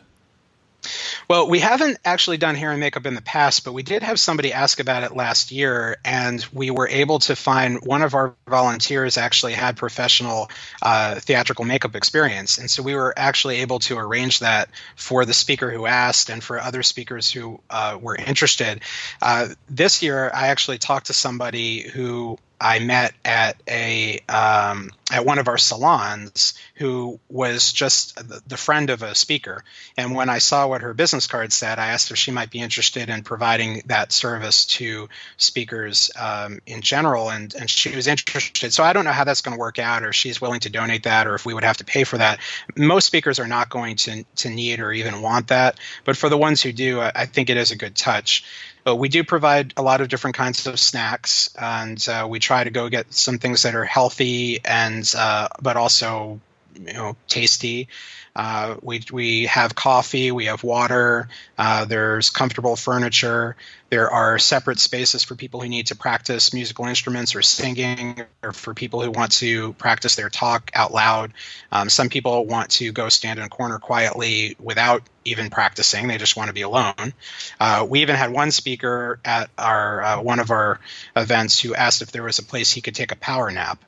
[1.28, 4.18] Well, we haven't actually done hair and makeup in the past, but we did have
[4.18, 8.34] somebody ask about it last year, and we were able to find one of our
[8.48, 10.50] volunteers actually had professional
[10.82, 15.34] uh, theatrical makeup experience, and so we were actually able to arrange that for the
[15.34, 18.80] speaker who asked and for other speakers who uh, were interested.
[19.20, 25.26] Uh, this year, I actually talked to somebody who I met at a um, at
[25.26, 29.62] one of our salons who was just the friend of a speaker.
[29.98, 32.60] And when I saw what her business card said, I asked if she might be
[32.60, 38.72] interested in providing that service to speakers um, in general, and and she was interested.
[38.72, 41.02] So I don't know how that's going to work out, or she's willing to donate
[41.02, 42.40] that, or if we would have to pay for that.
[42.74, 46.38] Most speakers are not going to to need or even want that, but for the
[46.38, 48.44] ones who do, I, I think it is a good touch.
[48.84, 52.64] But we do provide a lot of different kinds of snacks, and uh, we try
[52.64, 56.40] to go get some things that are healthy and uh, but also
[56.74, 57.88] you know tasty.
[58.34, 61.28] Uh, we we have coffee, we have water.
[61.58, 63.56] Uh, there's comfortable furniture.
[63.90, 68.52] There are separate spaces for people who need to practice musical instruments or singing, or
[68.52, 71.34] for people who want to practice their talk out loud.
[71.70, 76.16] Um, some people want to go stand in a corner quietly without even practicing; they
[76.16, 77.12] just want to be alone.
[77.60, 80.80] Uh, we even had one speaker at our uh, one of our
[81.14, 83.78] events who asked if there was a place he could take a power nap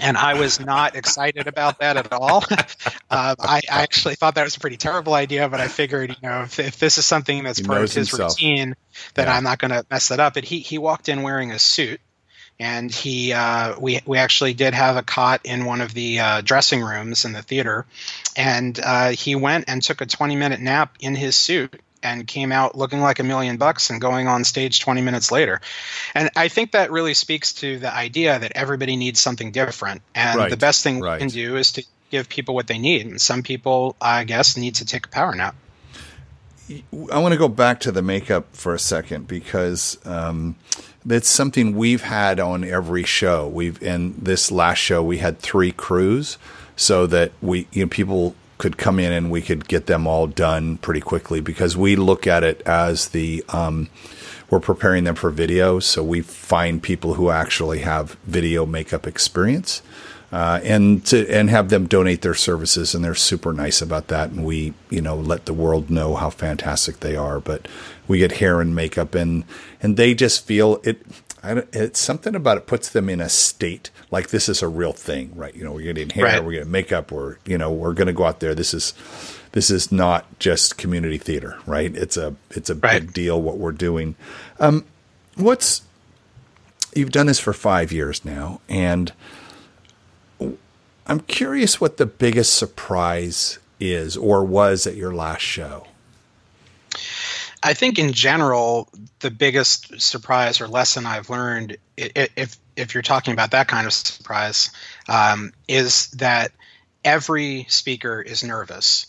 [0.00, 2.44] and I was not excited about that at all.
[2.50, 2.56] uh,
[3.10, 6.42] I, I, actually thought that was a pretty terrible idea, but I figured, you know,
[6.42, 8.32] if, if this is something that's he part of his himself.
[8.32, 8.76] routine,
[9.14, 9.36] then yeah.
[9.36, 10.34] I'm not going to mess that up.
[10.34, 12.00] But he he walked in wearing a suit,
[12.58, 16.40] and he uh, we we actually did have a cot in one of the uh,
[16.42, 17.86] dressing rooms in the theater,
[18.36, 22.52] and uh, he went and took a 20 minute nap in his suit and came
[22.52, 25.60] out looking like a million bucks and going on stage 20 minutes later.
[26.14, 30.02] And I think that really speaks to the idea that everybody needs something different.
[30.14, 30.50] And right.
[30.50, 31.14] the best thing right.
[31.14, 33.06] we can do is to give people what they need.
[33.06, 35.54] And some people, I guess, need to take a power nap.
[37.10, 40.56] I want to go back to the makeup for a second because um,
[41.04, 43.48] that's something we've had on every show.
[43.48, 46.36] We've in this last show we had three crews,
[46.76, 50.26] so that we you know people could come in and we could get them all
[50.26, 53.88] done pretty quickly because we look at it as the um,
[54.50, 59.82] we're preparing them for video, so we find people who actually have video makeup experience.
[60.30, 64.28] Uh, and to and have them donate their services, and they're super nice about that.
[64.30, 67.40] And we, you know, let the world know how fantastic they are.
[67.40, 67.66] But
[68.06, 69.44] we get hair and makeup, and
[69.80, 71.00] and they just feel it.
[71.42, 75.32] it's something about it puts them in a state like this is a real thing,
[75.34, 75.54] right?
[75.54, 76.44] You know, we're getting hair, right.
[76.44, 78.54] we're getting makeup, we're you know, we're going to go out there.
[78.54, 78.94] This is
[79.52, 81.94] this is not just community theater, right?
[81.94, 83.00] It's a it's a right.
[83.00, 84.14] big deal what we're doing.
[84.60, 84.84] Um,
[85.36, 85.82] what's
[86.94, 89.12] you've done this for five years now, and
[91.06, 95.86] I'm curious what the biggest surprise is or was at your last show.
[97.62, 98.88] I think in general,
[99.20, 103.92] the biggest surprise or lesson I've learned, if if you're talking about that kind of
[103.92, 104.70] surprise,
[105.08, 106.52] um, is that
[107.04, 109.06] every speaker is nervous.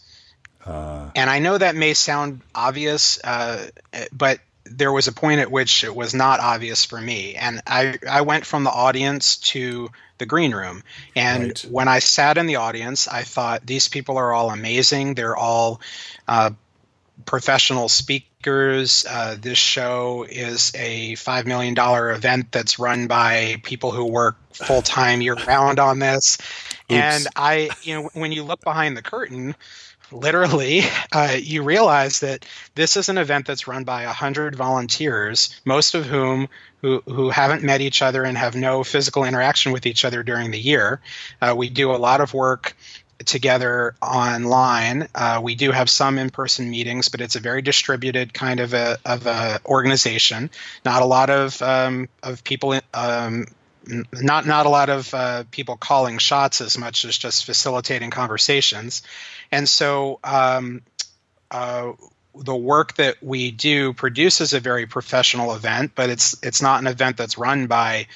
[0.66, 3.70] Uh, and I know that may sound obvious, uh,
[4.12, 7.36] but there was a point at which it was not obvious for me.
[7.36, 10.84] And I, I went from the audience to the green room.
[11.16, 11.66] And right.
[11.70, 15.16] when I sat in the audience, I thought these people are all amazing.
[15.16, 15.82] They're all
[16.28, 16.52] uh,
[17.26, 18.29] professional speakers.
[18.48, 24.82] Uh, this show is a $5 million event that's run by people who work full
[24.82, 26.38] time year round on this.
[26.90, 27.02] Oops.
[27.02, 29.56] And I, you know, when you look behind the curtain,
[30.10, 35.94] literally, uh, you realize that this is an event that's run by 100 volunteers, most
[35.94, 36.48] of whom
[36.82, 40.52] who, who haven't met each other and have no physical interaction with each other during
[40.52, 41.02] the year.
[41.42, 42.74] Uh, we do a lot of work
[43.26, 45.08] together online.
[45.14, 48.98] Uh, we do have some in-person meetings, but it's a very distributed kind of a
[49.06, 50.50] of a organization.
[50.86, 53.46] Not a lot of um, of people um,
[54.14, 59.02] not not a lot of uh, people calling shots as much as just facilitating conversations,
[59.52, 60.82] and so um,
[61.52, 61.94] uh,
[62.36, 66.88] the work that we do produces a very professional event, but it's it's not an
[66.88, 68.08] event that's run by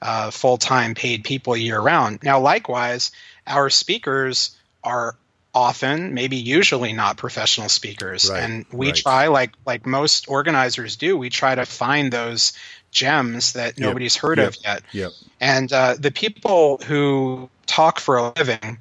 [0.00, 2.22] uh, full time paid people year round.
[2.22, 3.12] Now, likewise,
[3.46, 5.16] our speakers are
[5.54, 8.96] often maybe usually not professional speakers right, and we right.
[8.96, 12.54] try like like most organizers do we try to find those
[12.92, 14.82] gems that nobody's yep, heard yep, of yet.
[14.92, 15.12] Yep.
[15.40, 18.78] And uh, the people who talk for a living,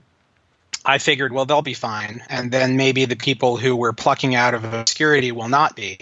[0.85, 2.21] I figured, well, they'll be fine.
[2.29, 5.99] And then maybe the people who we're plucking out of obscurity will not be.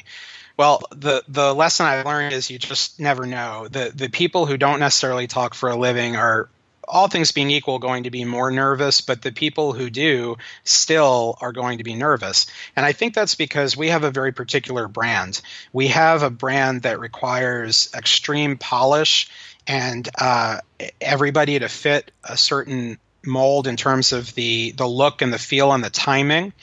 [0.58, 3.70] Well, the the lesson I learned is you just never know.
[3.70, 6.50] The the people who don't necessarily talk for a living are
[6.90, 11.38] all things being equal, going to be more nervous, but the people who do still
[11.40, 12.48] are going to be nervous.
[12.76, 15.40] And I think that's because we have a very particular brand.
[15.72, 19.30] We have a brand that requires extreme polish
[19.68, 20.62] and uh,
[21.00, 25.72] everybody to fit a certain mold in terms of the the look and the feel
[25.72, 26.54] and the timing.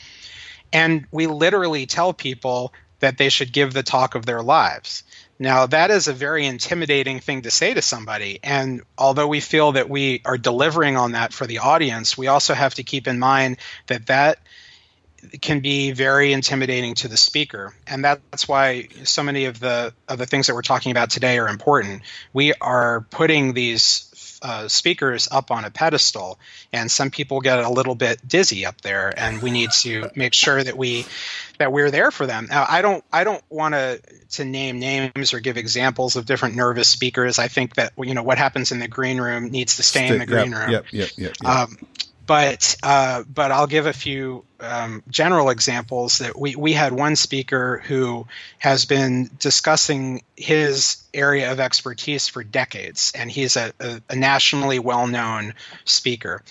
[0.73, 5.05] And we literally tell people that they should give the talk of their lives.
[5.39, 8.41] Now, that is a very intimidating thing to say to somebody.
[8.43, 12.55] And although we feel that we are delivering on that for the audience, we also
[12.55, 14.39] have to keep in mind that that
[15.43, 20.19] can be very intimidating to the speaker and that's why so many of the of
[20.19, 24.11] the things that we're talking about today are important we are putting these
[24.47, 26.39] uh, speakers up on a pedestal,
[26.73, 30.35] and some people get a little bit dizzy up there, and we need to make
[30.35, 31.05] sure that we
[31.59, 32.47] that we're there for them.
[32.49, 36.55] Now, I don't I don't want to to name names or give examples of different
[36.55, 37.41] nervous speakers.
[37.41, 40.19] I think that you know what happens in the green room needs to stay in
[40.19, 40.71] the green yep, room.
[40.71, 41.33] Yep, yep, yep.
[41.43, 41.51] yep.
[41.51, 41.79] Um,
[42.27, 46.19] but uh, but I'll give a few um, general examples.
[46.19, 48.27] That we we had one speaker who
[48.59, 54.79] has been discussing his area of expertise for decades, and he's a, a, a nationally
[54.79, 56.43] well known speaker.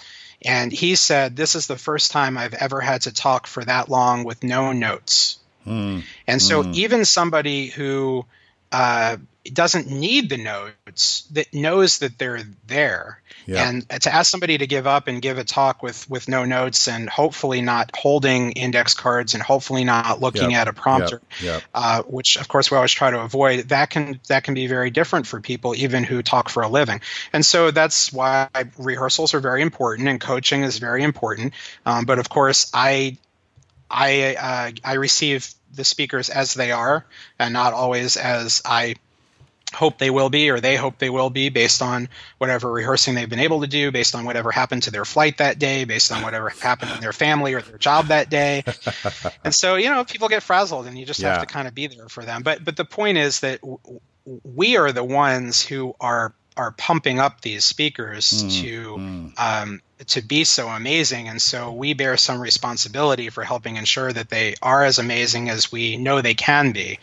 [0.44, 3.90] And he said, "This is the first time I've ever had to talk for that
[3.90, 6.04] long with no notes." Mm.
[6.28, 6.74] And so mm.
[6.76, 8.26] even somebody who
[8.72, 9.18] uh,
[9.54, 13.70] doesn't need the notes that knows that they're there yeah.
[13.70, 16.88] and to ask somebody to give up and give a talk with with no notes
[16.88, 20.62] and hopefully not holding index cards and hopefully not looking yep.
[20.62, 21.44] at a prompter yep.
[21.44, 21.64] Yep.
[21.74, 24.90] Uh, which of course we always try to avoid that can that can be very
[24.90, 27.02] different for people even who talk for a living
[27.34, 31.54] and so that's why rehearsals are very important and coaching is very important
[31.86, 33.18] um, but of course i
[33.90, 37.06] i uh, i receive the speakers as they are
[37.38, 38.96] and not always as i
[39.74, 42.08] hope they will be or they hope they will be based on
[42.38, 45.60] whatever rehearsing they've been able to do based on whatever happened to their flight that
[45.60, 48.64] day based on whatever happened in their family or their job that day
[49.44, 51.32] and so you know people get frazzled and you just yeah.
[51.32, 53.80] have to kind of be there for them but but the point is that w-
[54.44, 59.34] we are the ones who are are pumping up these speakers mm, to mm.
[59.38, 64.30] Um, to be so amazing, and so we bear some responsibility for helping ensure that
[64.30, 67.00] they are as amazing as we know they can be.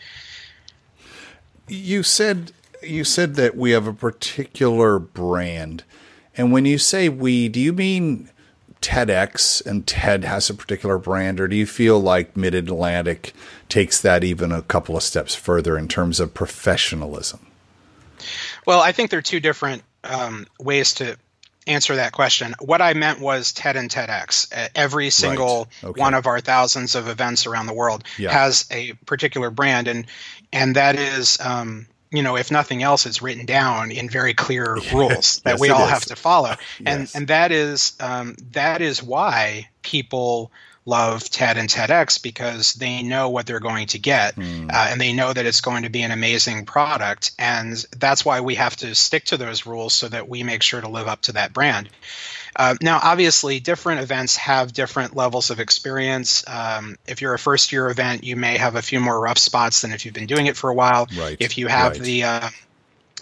[1.67, 2.51] You said
[2.81, 5.83] you said that we have a particular brand,
[6.35, 8.29] and when you say we, do you mean
[8.81, 13.33] TEDx and TED has a particular brand, or do you feel like Mid Atlantic
[13.69, 17.39] takes that even a couple of steps further in terms of professionalism?
[18.65, 21.17] Well, I think there are two different um, ways to
[21.65, 22.55] answer that question.
[22.59, 24.69] What I meant was TED and TEDx.
[24.75, 25.89] Every single right.
[25.91, 26.01] okay.
[26.01, 28.31] one of our thousands of events around the world yeah.
[28.31, 30.05] has a particular brand, and
[30.53, 31.39] and that is.
[31.39, 35.59] Um, you know, if nothing else, it's written down in very clear rules that yes,
[35.59, 35.89] we all is.
[35.89, 36.53] have to follow,
[36.85, 37.15] and yes.
[37.15, 40.51] and that is um, that is why people
[40.85, 44.69] love TED and TEDx because they know what they're going to get mm.
[44.69, 47.31] uh, and they know that it's going to be an amazing product.
[47.39, 50.81] And that's why we have to stick to those rules so that we make sure
[50.81, 51.89] to live up to that brand.
[52.55, 56.43] Uh, now, obviously, different events have different levels of experience.
[56.47, 59.81] Um, if you're a first year event, you may have a few more rough spots
[59.81, 61.07] than if you've been doing it for a while.
[61.17, 61.37] Right.
[61.39, 62.01] If you have right.
[62.01, 62.49] the uh,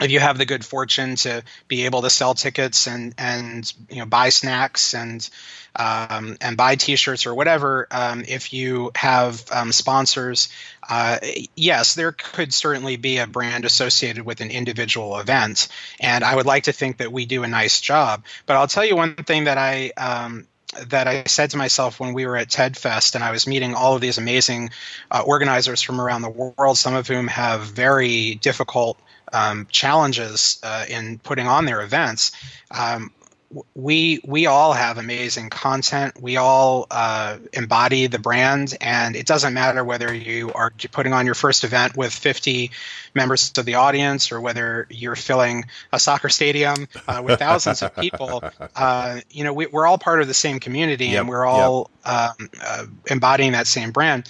[0.01, 3.97] if you have the good fortune to be able to sell tickets and and you
[3.97, 5.29] know buy snacks and
[5.73, 10.49] um, and buy T-shirts or whatever, um, if you have um, sponsors,
[10.89, 11.19] uh,
[11.55, 15.69] yes, there could certainly be a brand associated with an individual event,
[16.01, 18.25] and I would like to think that we do a nice job.
[18.45, 20.47] But I'll tell you one thing that I um,
[20.87, 23.73] that I said to myself when we were at TED Fest and I was meeting
[23.75, 24.71] all of these amazing
[25.09, 28.97] uh, organizers from around the world, some of whom have very difficult
[29.33, 32.31] um, challenges uh, in putting on their events.
[32.71, 33.11] Um,
[33.75, 36.21] we we all have amazing content.
[36.21, 41.25] We all uh, embody the brand, and it doesn't matter whether you are putting on
[41.25, 42.71] your first event with 50
[43.13, 47.95] members of the audience or whether you're filling a soccer stadium uh, with thousands of
[47.95, 48.43] people.
[48.75, 51.89] Uh, you know, we, are all part of the same community, yep, and we're all
[52.05, 52.13] yep.
[52.13, 54.29] um, uh, embodying that same brand.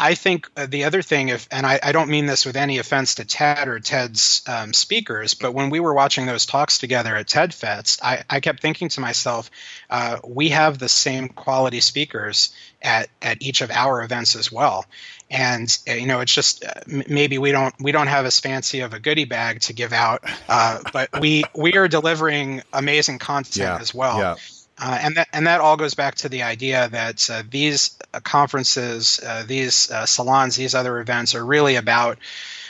[0.00, 3.16] I think the other thing, if and I, I, don't mean this with any offense
[3.16, 7.28] to Ted or Ted's um, speakers, but when we were watching those talks together at
[7.28, 9.50] TED Fest, I, I kept thinking to myself,
[9.88, 14.86] uh, we have the same quality speakers at at each of our events as well
[15.30, 18.80] and uh, you know it's just uh, maybe we don't we don't have as fancy
[18.80, 23.56] of a goodie bag to give out uh, but we we are delivering amazing content
[23.56, 24.36] yeah, as well yeah.
[24.78, 29.18] Uh, and that and that all goes back to the idea that uh, these conferences,
[29.24, 29.74] uh, these
[30.04, 32.18] salons, these other events are really about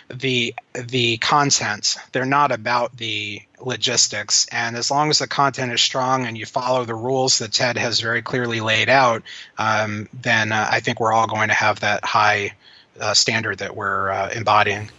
[0.09, 1.97] the the content.
[2.13, 4.47] They're not about the logistics.
[4.53, 7.77] And as long as the content is strong and you follow the rules that Ted
[7.79, 9.23] has very clearly laid out,
[9.59, 12.55] um, then uh, I think we're all going to have that high
[13.01, 14.91] uh, standard that we're uh, embodying.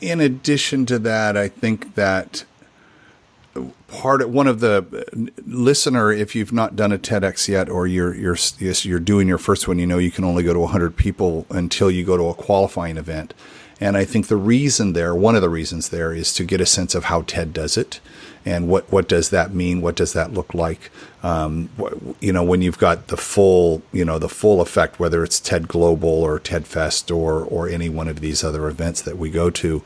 [0.00, 2.44] In addition to that, I think that
[3.88, 8.14] part of one of the listener if you've not done a TEDx yet or you're
[8.14, 11.46] you're you're doing your first one you know you can only go to 100 people
[11.48, 13.32] until you go to a qualifying event
[13.80, 16.66] and I think the reason there, one of the reasons there, is to get a
[16.66, 18.00] sense of how TED does it,
[18.44, 19.82] and what what does that mean?
[19.82, 20.90] What does that look like?
[21.22, 21.68] Um,
[22.20, 25.68] you know, when you've got the full, you know, the full effect, whether it's TED
[25.68, 29.50] Global or TED Fest or or any one of these other events that we go
[29.50, 29.82] to.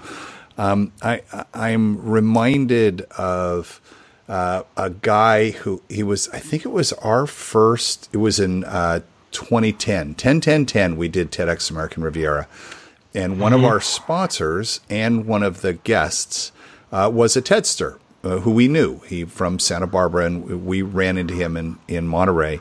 [0.56, 1.22] Um, I
[1.52, 3.80] I'm reminded of.
[4.28, 8.62] Uh, a guy who he was, I think it was our first, it was in
[8.62, 9.00] uh,
[9.32, 12.46] 2010, 10, 10, 10, we did TEDx American Riviera.
[13.14, 13.64] And one mm-hmm.
[13.64, 16.52] of our sponsors and one of the guests
[16.92, 19.00] uh, was a Tedster uh, who we knew.
[19.00, 22.60] He from Santa Barbara, and we ran into him in, in Monterey.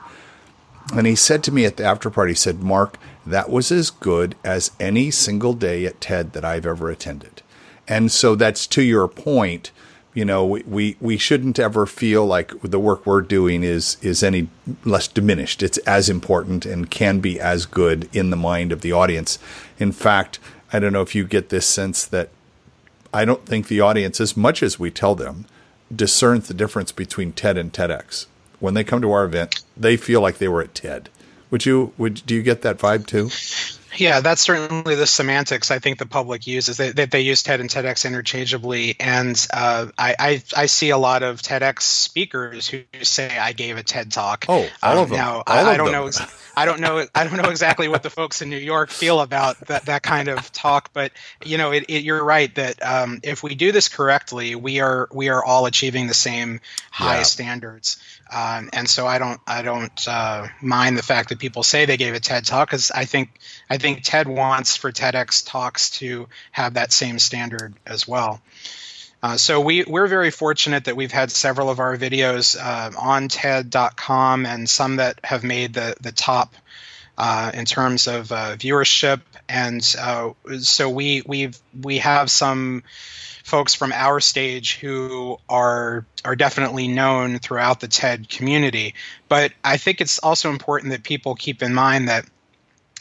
[0.93, 3.91] And he said to me at the after party, he said, Mark, that was as
[3.91, 7.43] good as any single day at TED that I've ever attended.
[7.87, 9.71] And so that's to your point
[10.19, 14.21] you know, we, we, we shouldn't ever feel like the work we're doing is, is
[14.21, 14.49] any
[14.83, 15.63] less diminished.
[15.63, 19.39] It's as important and can be as good in the mind of the audience.
[19.77, 20.37] In fact,
[20.73, 22.31] I don't know if you get this sense that
[23.13, 25.45] I don't think the audience, as much as we tell them,
[25.95, 28.25] discerns the difference between TED and TEDx.
[28.59, 31.07] When they come to our event, they feel like they were at TED.
[31.49, 33.29] Would you would do you get that vibe too?
[33.95, 36.77] Yeah, that's certainly the semantics I think the public uses.
[36.77, 40.97] They, they, they use TED and TEDx interchangeably, and uh, I, I, I see a
[40.97, 44.45] lot of TEDx speakers who say I gave a TED talk.
[44.47, 45.17] Oh, all um, of them.
[45.17, 46.05] Now all I, I don't them.
[46.05, 46.11] know.
[46.55, 47.05] I don't know.
[47.15, 50.27] I don't know exactly what the folks in New York feel about that that kind
[50.27, 51.11] of talk, but
[51.45, 55.07] you know, it, it, you're right that um, if we do this correctly, we are
[55.13, 56.59] we are all achieving the same
[56.91, 57.23] high yeah.
[57.23, 58.01] standards.
[58.31, 61.97] Um, and so I don't I don't uh, mind the fact that people say they
[61.97, 66.27] gave a TED talk because I think I think TED wants for TEDx talks to
[66.51, 68.41] have that same standard as well.
[69.21, 73.27] Uh, so we we're very fortunate that we've had several of our videos uh, on
[73.27, 76.55] TED.com and some that have made the the top
[77.17, 79.19] uh, in terms of uh, viewership,
[79.49, 81.51] and uh, so we we
[81.81, 82.81] we have some
[83.43, 88.95] folks from our stage who are are definitely known throughout the TED community.
[89.27, 92.25] But I think it's also important that people keep in mind that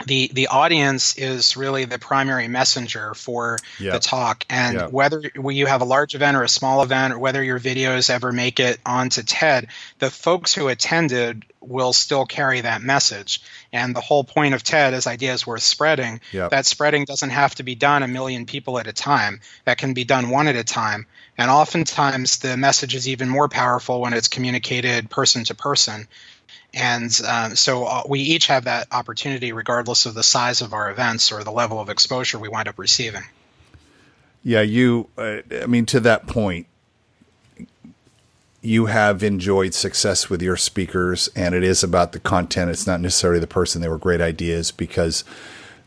[0.07, 3.94] the the audience is really the primary messenger for yep.
[3.94, 4.92] the talk and yep.
[4.92, 5.20] whether
[5.51, 8.61] you have a large event or a small event or whether your videos ever make
[8.61, 9.66] it onto ted
[9.99, 13.42] the folks who attended will still carry that message
[13.72, 16.51] and the whole point of ted is ideas worth spreading yep.
[16.51, 19.94] that spreading doesn't have to be done a million people at a time that can
[19.94, 24.12] be done one at a time and oftentimes the message is even more powerful when
[24.12, 26.07] it's communicated person to person
[26.79, 30.91] and um, so uh, we each have that opportunity, regardless of the size of our
[30.91, 33.22] events or the level of exposure we wind up receiving.
[34.45, 36.66] Yeah, you, uh, I mean, to that point,
[38.62, 42.70] you have enjoyed success with your speakers, and it is about the content.
[42.70, 43.83] It's not necessarily the person.
[43.83, 45.24] They were great ideas because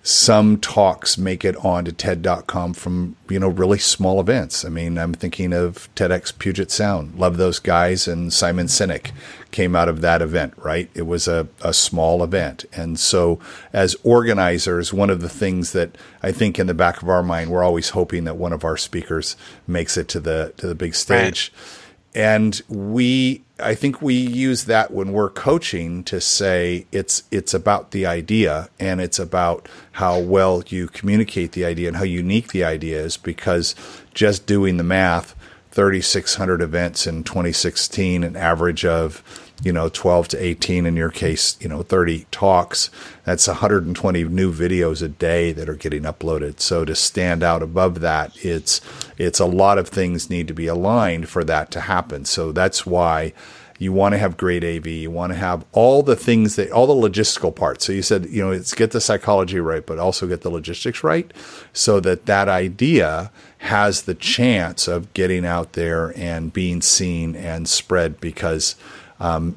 [0.04, 4.66] some talks make it onto TED.com from you know really small events.
[4.66, 7.16] I mean, I'm thinking of TEDx Puget Sound.
[7.16, 9.12] Love those guys, and Simon Sinek
[9.52, 10.54] came out of that event.
[10.58, 13.39] Right, it was a, a small event, and so
[13.74, 17.52] as organizers, one of the things that I think in the back of our mind,
[17.52, 19.36] we're always hoping that one of our speakers
[19.68, 21.52] makes it to the to the big stage.
[21.54, 21.78] Right
[22.14, 27.91] and we i think we use that when we're coaching to say it's it's about
[27.91, 32.64] the idea and it's about how well you communicate the idea and how unique the
[32.64, 33.76] idea is because
[34.14, 35.36] just doing the math
[35.72, 39.24] 3600 events in 2016 an average of
[39.64, 42.89] you know 12 to 18 in your case you know 30 talks
[43.24, 47.99] that's 120 new videos a day that are getting uploaded so to stand out above
[47.99, 48.82] that it's
[49.18, 52.86] it's a lot of things need to be aligned for that to happen so that's
[52.86, 53.34] why
[53.82, 54.86] you want to have great AV.
[54.86, 57.84] You want to have all the things that all the logistical parts.
[57.84, 61.03] So you said, you know, it's get the psychology right, but also get the logistics
[61.03, 61.34] right,
[61.74, 67.68] so that that idea has the chance of getting out there and being seen and
[67.68, 68.76] spread because
[69.22, 69.55] um,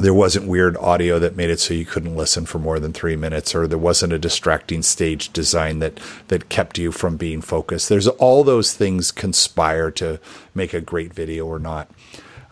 [0.00, 3.16] there wasn't weird audio that made it so you couldn't listen for more than three
[3.16, 7.88] minutes, or there wasn't a distracting stage design that that kept you from being focused.
[7.88, 10.20] There's all those things conspire to
[10.54, 11.90] make a great video or not.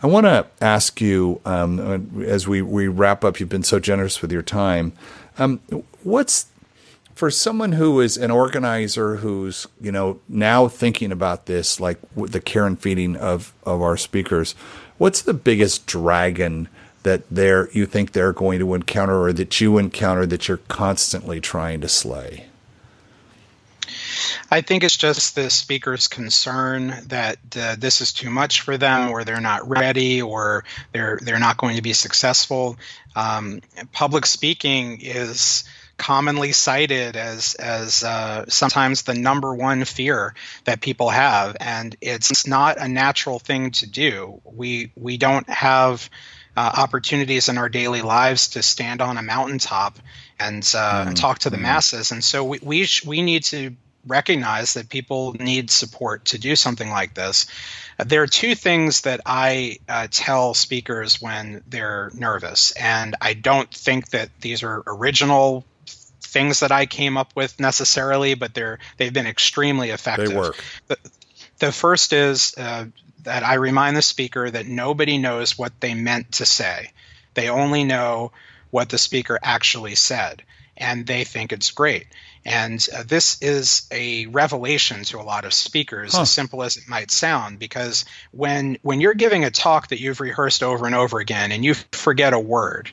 [0.02, 3.40] I want to ask you um, as we we wrap up.
[3.40, 4.92] You've been so generous with your time.
[5.38, 5.60] Um,
[6.02, 6.46] what's
[7.14, 12.40] for someone who is an organizer who's you know now thinking about this, like the
[12.40, 14.54] care and feeding of of our speakers
[14.98, 16.68] What's the biggest dragon
[17.02, 21.40] that they're you think they're going to encounter or that you encounter that you're constantly
[21.40, 22.46] trying to slay?
[24.50, 29.10] I think it's just the speaker's concern that uh, this is too much for them,
[29.10, 32.76] or they're not ready, or they're they're not going to be successful.
[33.16, 33.60] Um,
[33.92, 35.64] public speaking is
[35.96, 40.34] commonly cited as as uh, sometimes the number one fear
[40.64, 44.40] that people have, and it's not a natural thing to do.
[44.44, 46.08] We we don't have
[46.56, 49.98] uh, opportunities in our daily lives to stand on a mountaintop
[50.38, 51.14] and uh, mm.
[51.14, 51.62] talk to the mm.
[51.62, 53.74] masses, and so we we, sh- we need to
[54.06, 57.46] recognize that people need support to do something like this.
[58.04, 63.70] There are two things that I uh, tell speakers when they're nervous, and I don't
[63.70, 65.64] think that these are original
[66.34, 70.30] things that I came up with necessarily, but they're they've been extremely effective.
[70.30, 70.62] They work.
[70.88, 70.98] The,
[71.60, 72.86] the first is uh,
[73.22, 76.90] that I remind the speaker that nobody knows what they meant to say.
[77.34, 78.32] They only know
[78.70, 80.42] what the speaker actually said,
[80.76, 82.06] and they think it's great.
[82.44, 86.22] And uh, this is a revelation to a lot of speakers, huh.
[86.22, 90.20] as simple as it might sound, because when when you're giving a talk that you've
[90.20, 92.90] rehearsed over and over again, and you forget a word,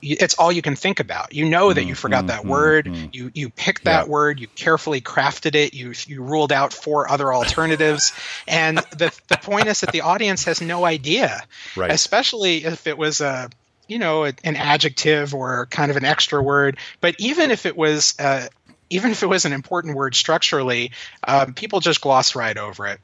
[0.00, 1.34] it's all you can think about.
[1.34, 2.86] You know that you mm, forgot mm, that mm, word.
[2.86, 3.14] Mm.
[3.14, 4.10] You you picked that yeah.
[4.10, 4.40] word.
[4.40, 5.74] You carefully crafted it.
[5.74, 8.14] You you ruled out four other alternatives,
[8.48, 11.42] and the the point is that the audience has no idea,
[11.76, 11.90] right.
[11.90, 13.50] especially if it was a
[13.88, 18.16] you know an adjective or kind of an extra word but even if it was
[18.18, 18.48] uh,
[18.90, 20.92] even if it was an important word structurally,
[21.24, 23.00] um, people just gloss right over it.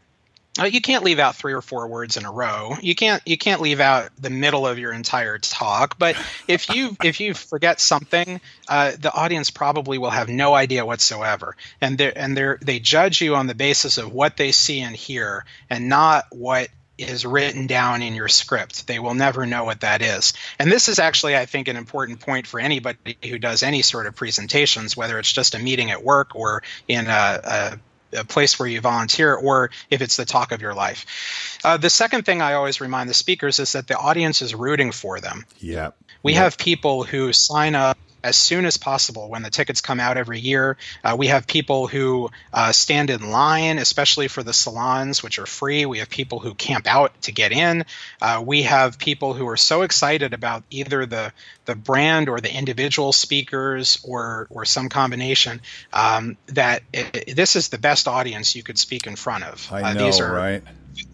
[0.61, 2.76] Uh, you can't leave out three or four words in a row.
[2.83, 5.99] You can't you can't leave out the middle of your entire talk.
[5.99, 6.14] But
[6.47, 11.57] if you if you forget something, uh, the audience probably will have no idea whatsoever,
[11.80, 14.95] and they and they they judge you on the basis of what they see and
[14.95, 16.68] hear, and not what
[16.99, 18.86] is written down in your script.
[18.86, 20.34] They will never know what that is.
[20.59, 24.07] And this is actually, I think, an important point for anybody who does any sort
[24.07, 27.78] of presentations, whether it's just a meeting at work or in a, a
[28.14, 31.59] a place where you volunteer or if it's the talk of your life.
[31.64, 34.93] Uh, the second thing I always remind the speakers is that the audience is rooting
[34.93, 35.47] for them.
[35.61, 35.93] Yeah.
[36.22, 40.16] We have people who sign up as soon as possible when the tickets come out
[40.16, 40.77] every year.
[41.03, 45.47] Uh, we have people who uh, stand in line, especially for the salons, which are
[45.47, 45.87] free.
[45.87, 47.85] We have people who camp out to get in.
[48.20, 51.33] Uh, we have people who are so excited about either the
[51.64, 55.61] the brand or the individual speakers or or some combination
[55.93, 59.68] um, that it, this is the best audience you could speak in front of.
[59.73, 60.62] I uh, know, these are, right?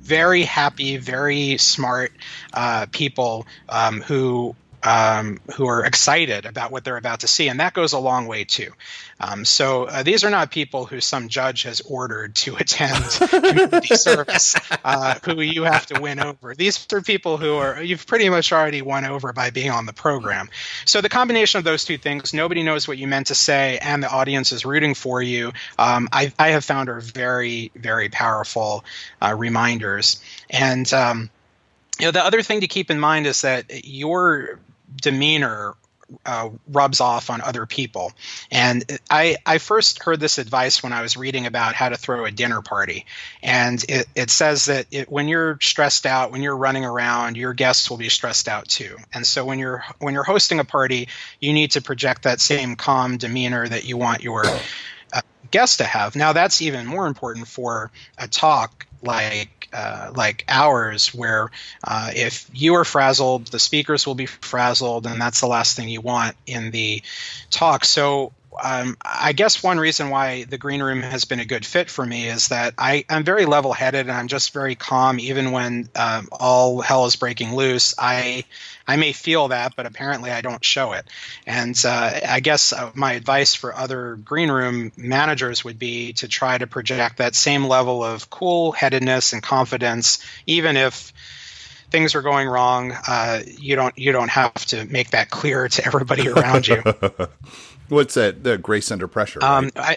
[0.00, 2.12] Very happy, very smart
[2.52, 7.60] uh, people um, who um, who are excited about what they're about to see, and
[7.60, 8.72] that goes a long way too.
[9.20, 13.94] Um, so uh, these are not people who some judge has ordered to attend community
[13.96, 14.54] service,
[14.84, 16.54] uh, who you have to win over.
[16.54, 19.92] These are people who are you've pretty much already won over by being on the
[19.92, 20.48] program.
[20.84, 24.02] So the combination of those two things, nobody knows what you meant to say, and
[24.02, 25.52] the audience is rooting for you.
[25.78, 28.84] Um, I, I, have found are very, very powerful
[29.20, 31.30] uh, reminders, and um,
[31.98, 34.60] you know the other thing to keep in mind is that your
[34.96, 35.74] demeanor
[36.24, 38.12] uh, rubs off on other people.
[38.50, 42.24] And I, I first heard this advice when I was reading about how to throw
[42.24, 43.06] a dinner party.
[43.42, 47.52] And it, it says that it, when you're stressed out, when you're running around, your
[47.52, 48.96] guests will be stressed out too.
[49.12, 51.08] And so when you're when you're hosting a party,
[51.40, 55.20] you need to project that same calm demeanor that you want your uh,
[55.50, 56.16] guests to have.
[56.16, 61.50] Now that's even more important for a talk like uh, like ours, where
[61.84, 65.88] uh, if you are frazzled, the speakers will be frazzled, and that's the last thing
[65.88, 67.02] you want in the
[67.50, 67.84] talk.
[67.84, 68.32] So
[68.62, 72.04] um, I guess one reason why the green room has been a good fit for
[72.04, 75.88] me is that I, am very level headed and I'm just very calm, even when
[75.96, 77.94] um, all hell is breaking loose.
[77.98, 78.44] I
[78.86, 81.06] I may feel that, but apparently I don't show it.
[81.46, 86.28] And uh, I guess uh, my advice for other green room managers would be to
[86.28, 91.12] try to project that same level of cool headedness and confidence, even if
[91.90, 92.92] things are going wrong.
[93.06, 96.82] Uh, you don't you don't have to make that clear to everybody around you.
[97.88, 98.44] What's that?
[98.44, 99.42] The grace under pressure.
[99.42, 99.76] Um, right?
[99.76, 99.96] I,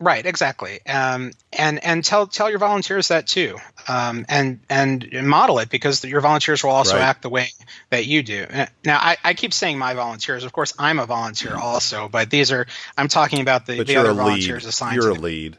[0.00, 5.60] Right, exactly, um, and and tell tell your volunteers that too, um, and and model
[5.60, 7.02] it because your volunteers will also right.
[7.02, 7.48] act the way
[7.90, 8.44] that you do.
[8.84, 10.42] Now, I, I, keep saying my volunteers.
[10.42, 12.66] Of course, I'm a volunteer also, but these are
[12.98, 14.96] I'm talking about the, the other volunteers assigned.
[14.96, 15.56] You're a lead.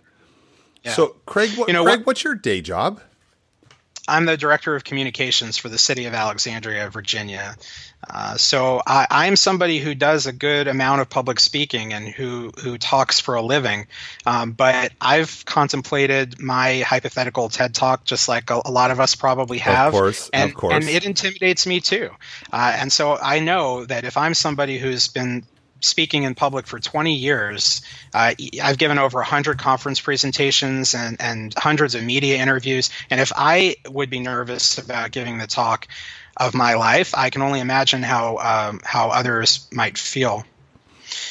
[0.83, 0.93] Yeah.
[0.93, 3.01] So, Craig, what, you know, Craig, what, what's your day job?
[4.07, 7.55] I'm the director of communications for the city of Alexandria, Virginia.
[8.07, 12.51] Uh, so I, am somebody who does a good amount of public speaking and who
[12.61, 13.87] who talks for a living.
[14.25, 19.15] Um, but I've contemplated my hypothetical TED talk, just like a, a, lot of us
[19.15, 19.87] probably have.
[19.87, 20.73] Of course, and, of course.
[20.73, 22.11] and it intimidates me too.
[22.53, 25.43] Uh, and so I know that if I'm somebody who's been
[25.85, 27.81] speaking in public for 20 years.
[28.13, 32.89] Uh, I've given over 100 conference presentations and, and hundreds of media interviews.
[33.09, 35.87] And if I would be nervous about giving the talk
[36.37, 40.43] of my life, I can only imagine how um, how others might feel.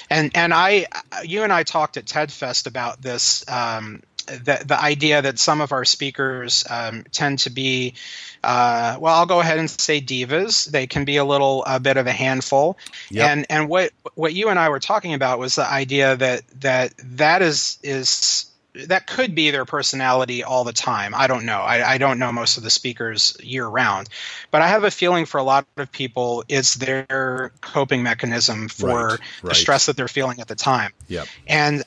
[0.09, 0.87] And and I,
[1.25, 3.45] you and I talked at TED Fest about this.
[3.49, 7.95] Um, the, the idea that some of our speakers um, tend to be,
[8.43, 10.67] uh, well, I'll go ahead and say divas.
[10.67, 12.79] They can be a little a bit of a handful.
[13.11, 13.31] Yep.
[13.31, 16.95] And and what what you and I were talking about was the idea that that
[16.99, 21.15] that is is that could be their personality all the time.
[21.15, 21.61] I don't know.
[21.61, 24.09] I, I, don't know most of the speakers year round,
[24.51, 28.87] but I have a feeling for a lot of people, it's their coping mechanism for
[28.87, 29.21] right, right.
[29.43, 30.91] the stress that they're feeling at the time.
[31.07, 31.29] Yep.
[31.47, 31.85] And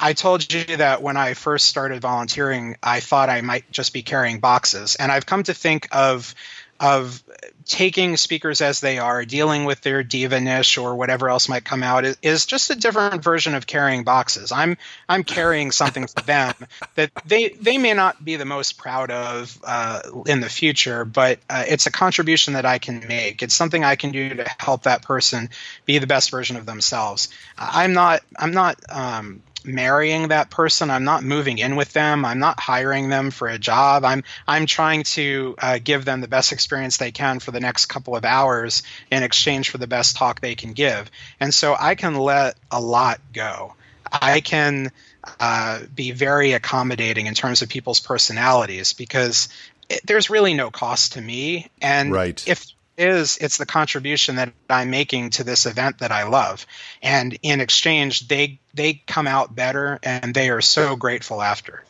[0.00, 4.02] I told you that when I first started volunteering, I thought I might just be
[4.02, 4.96] carrying boxes.
[4.96, 6.34] And I've come to think of
[6.80, 7.22] of
[7.66, 11.82] taking speakers as they are, dealing with their diva niche or whatever else might come
[11.82, 14.50] out is, just a different version of carrying boxes.
[14.50, 16.54] I'm I'm carrying something for them
[16.94, 21.38] that they they may not be the most proud of uh, in the future, but
[21.50, 23.42] uh, it's a contribution that I can make.
[23.42, 25.50] It's something I can do to help that person
[25.84, 27.28] be the best version of themselves.
[27.58, 30.90] I'm not I'm not um, marrying that person.
[30.90, 32.24] I'm not moving in with them.
[32.24, 34.04] I'm not hiring them for a job.
[34.04, 37.86] I'm I'm trying to uh, give them the best experience they can for the next
[37.86, 41.10] couple of hours in exchange for the best talk they can give.
[41.38, 43.74] And so I can let a lot go.
[44.10, 44.90] I can
[45.38, 49.48] uh, be very accommodating in terms of people's personalities because
[49.88, 51.68] it, there's really no cost to me.
[51.80, 52.42] And right.
[52.48, 52.66] if
[53.00, 56.66] is it's the contribution that I'm making to this event that I love.
[57.02, 61.82] And in exchange, they they come out better and they are so grateful after.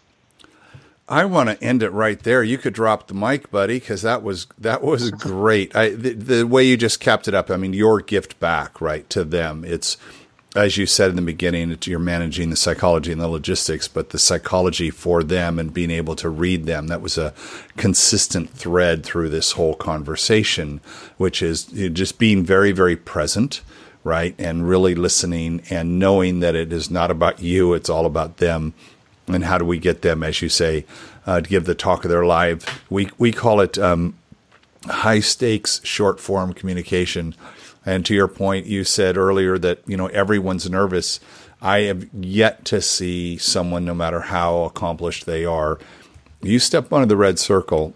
[1.10, 2.44] I want to end it right there.
[2.44, 5.74] You could drop the mic, buddy, because that was that was great.
[5.74, 7.50] I, the, the way you just kept it up.
[7.50, 9.64] I mean, your gift back, right, to them.
[9.64, 9.96] It's
[10.56, 14.18] as you said in the beginning, you're managing the psychology and the logistics, but the
[14.18, 16.88] psychology for them and being able to read them.
[16.88, 17.32] That was a
[17.76, 20.80] consistent thread through this whole conversation,
[21.18, 23.62] which is just being very, very present,
[24.02, 24.34] right?
[24.38, 28.74] And really listening and knowing that it is not about you, it's all about them.
[29.28, 30.84] And how do we get them, as you say,
[31.26, 32.82] uh, to give the talk of their life?
[32.90, 34.16] We, we call it um,
[34.86, 37.36] high stakes, short form communication
[37.84, 41.20] and to your point, you said earlier that you know everyone's nervous.
[41.62, 45.78] I have yet to see someone, no matter how accomplished they are,
[46.42, 47.94] you step onto the red circle.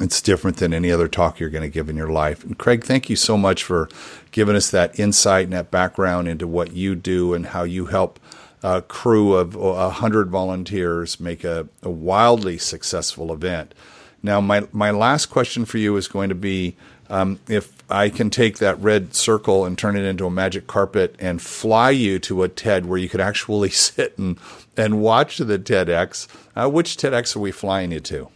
[0.00, 2.44] It's different than any other talk you're going to give in your life.
[2.44, 3.88] And Craig, thank you so much for
[4.30, 8.18] giving us that insight and that background into what you do and how you help
[8.62, 13.74] a crew of a hundred volunteers make a, a wildly successful event.
[14.22, 16.76] Now, my my last question for you is going to be
[17.08, 21.14] um, if I can take that red circle and turn it into a magic carpet
[21.18, 24.38] and fly you to a TED where you could actually sit and,
[24.76, 26.26] and watch the TEDx,
[26.56, 28.28] uh, which TEDx are we flying you to?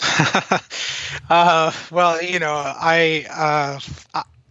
[1.30, 3.80] uh, well, you know, I, uh,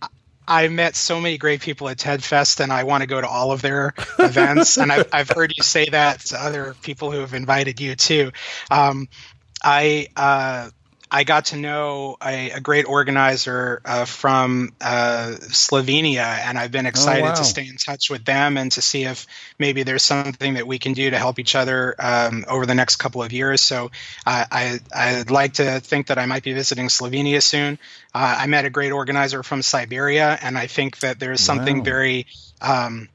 [0.02, 0.08] I,
[0.48, 3.28] I met so many great people at TED Fest, and I want to go to
[3.28, 4.78] all of their events.
[4.78, 8.32] and I've, I've heard you say that to other people who have invited you too.
[8.70, 9.08] Um,
[9.64, 10.70] I uh,
[11.14, 16.88] I got to know a, a great organizer uh, from uh, Slovenia, and I've been
[16.88, 17.36] oh, excited oh, wow.
[17.36, 19.28] to stay in touch with them and to see if
[19.60, 22.96] maybe there's something that we can do to help each other um, over the next
[22.96, 23.62] couple of years.
[23.62, 23.92] So
[24.26, 27.78] uh, I, I'd like to think that I might be visiting Slovenia soon.
[28.12, 31.84] Uh, I met a great organizer from Siberia, and I think that there's something wow.
[31.84, 32.26] very
[32.60, 33.08] um,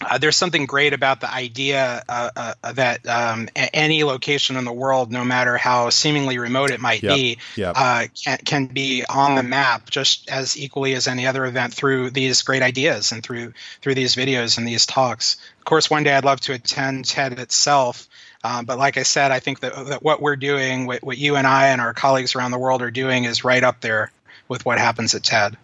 [0.00, 4.72] uh, there's something great about the idea uh, uh, that um, any location in the
[4.72, 7.14] world, no matter how seemingly remote it might yep.
[7.14, 7.74] be, yep.
[7.76, 12.10] Uh, can, can be on the map just as equally as any other event through
[12.10, 15.36] these great ideas and through through these videos and these talks.
[15.58, 18.08] Of course, one day I'd love to attend TED itself.
[18.44, 21.34] Um, but like I said, I think that, that what we're doing, what, what you
[21.34, 24.12] and I and our colleagues around the world are doing, is right up there
[24.46, 25.56] with what happens at TED.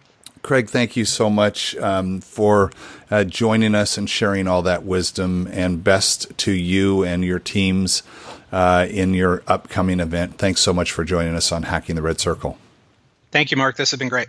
[0.45, 2.71] Craig, thank you so much um, for
[3.09, 5.49] uh, joining us and sharing all that wisdom.
[5.51, 8.03] And best to you and your teams
[8.51, 10.37] uh, in your upcoming event.
[10.37, 12.59] Thanks so much for joining us on Hacking the Red Circle.
[13.31, 13.75] Thank you, Mark.
[13.75, 14.27] This has been great.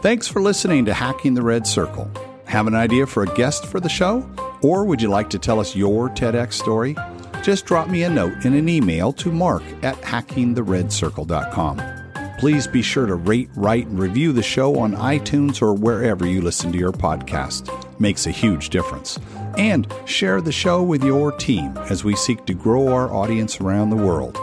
[0.00, 2.10] Thanks for listening to Hacking the Red Circle.
[2.46, 4.26] Have an idea for a guest for the show?
[4.62, 6.96] Or would you like to tell us your TEDx story?
[7.42, 12.01] Just drop me a note in an email to mark at hackingtheredcircle.com.
[12.42, 16.42] Please be sure to rate, write, and review the show on iTunes or wherever you
[16.42, 17.70] listen to your podcast.
[18.00, 19.16] Makes a huge difference.
[19.56, 23.90] And share the show with your team as we seek to grow our audience around
[23.90, 24.36] the world.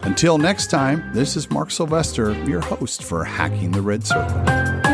[0.00, 4.85] Until next time, this is Mark Sylvester, your host for Hacking the Red Circle.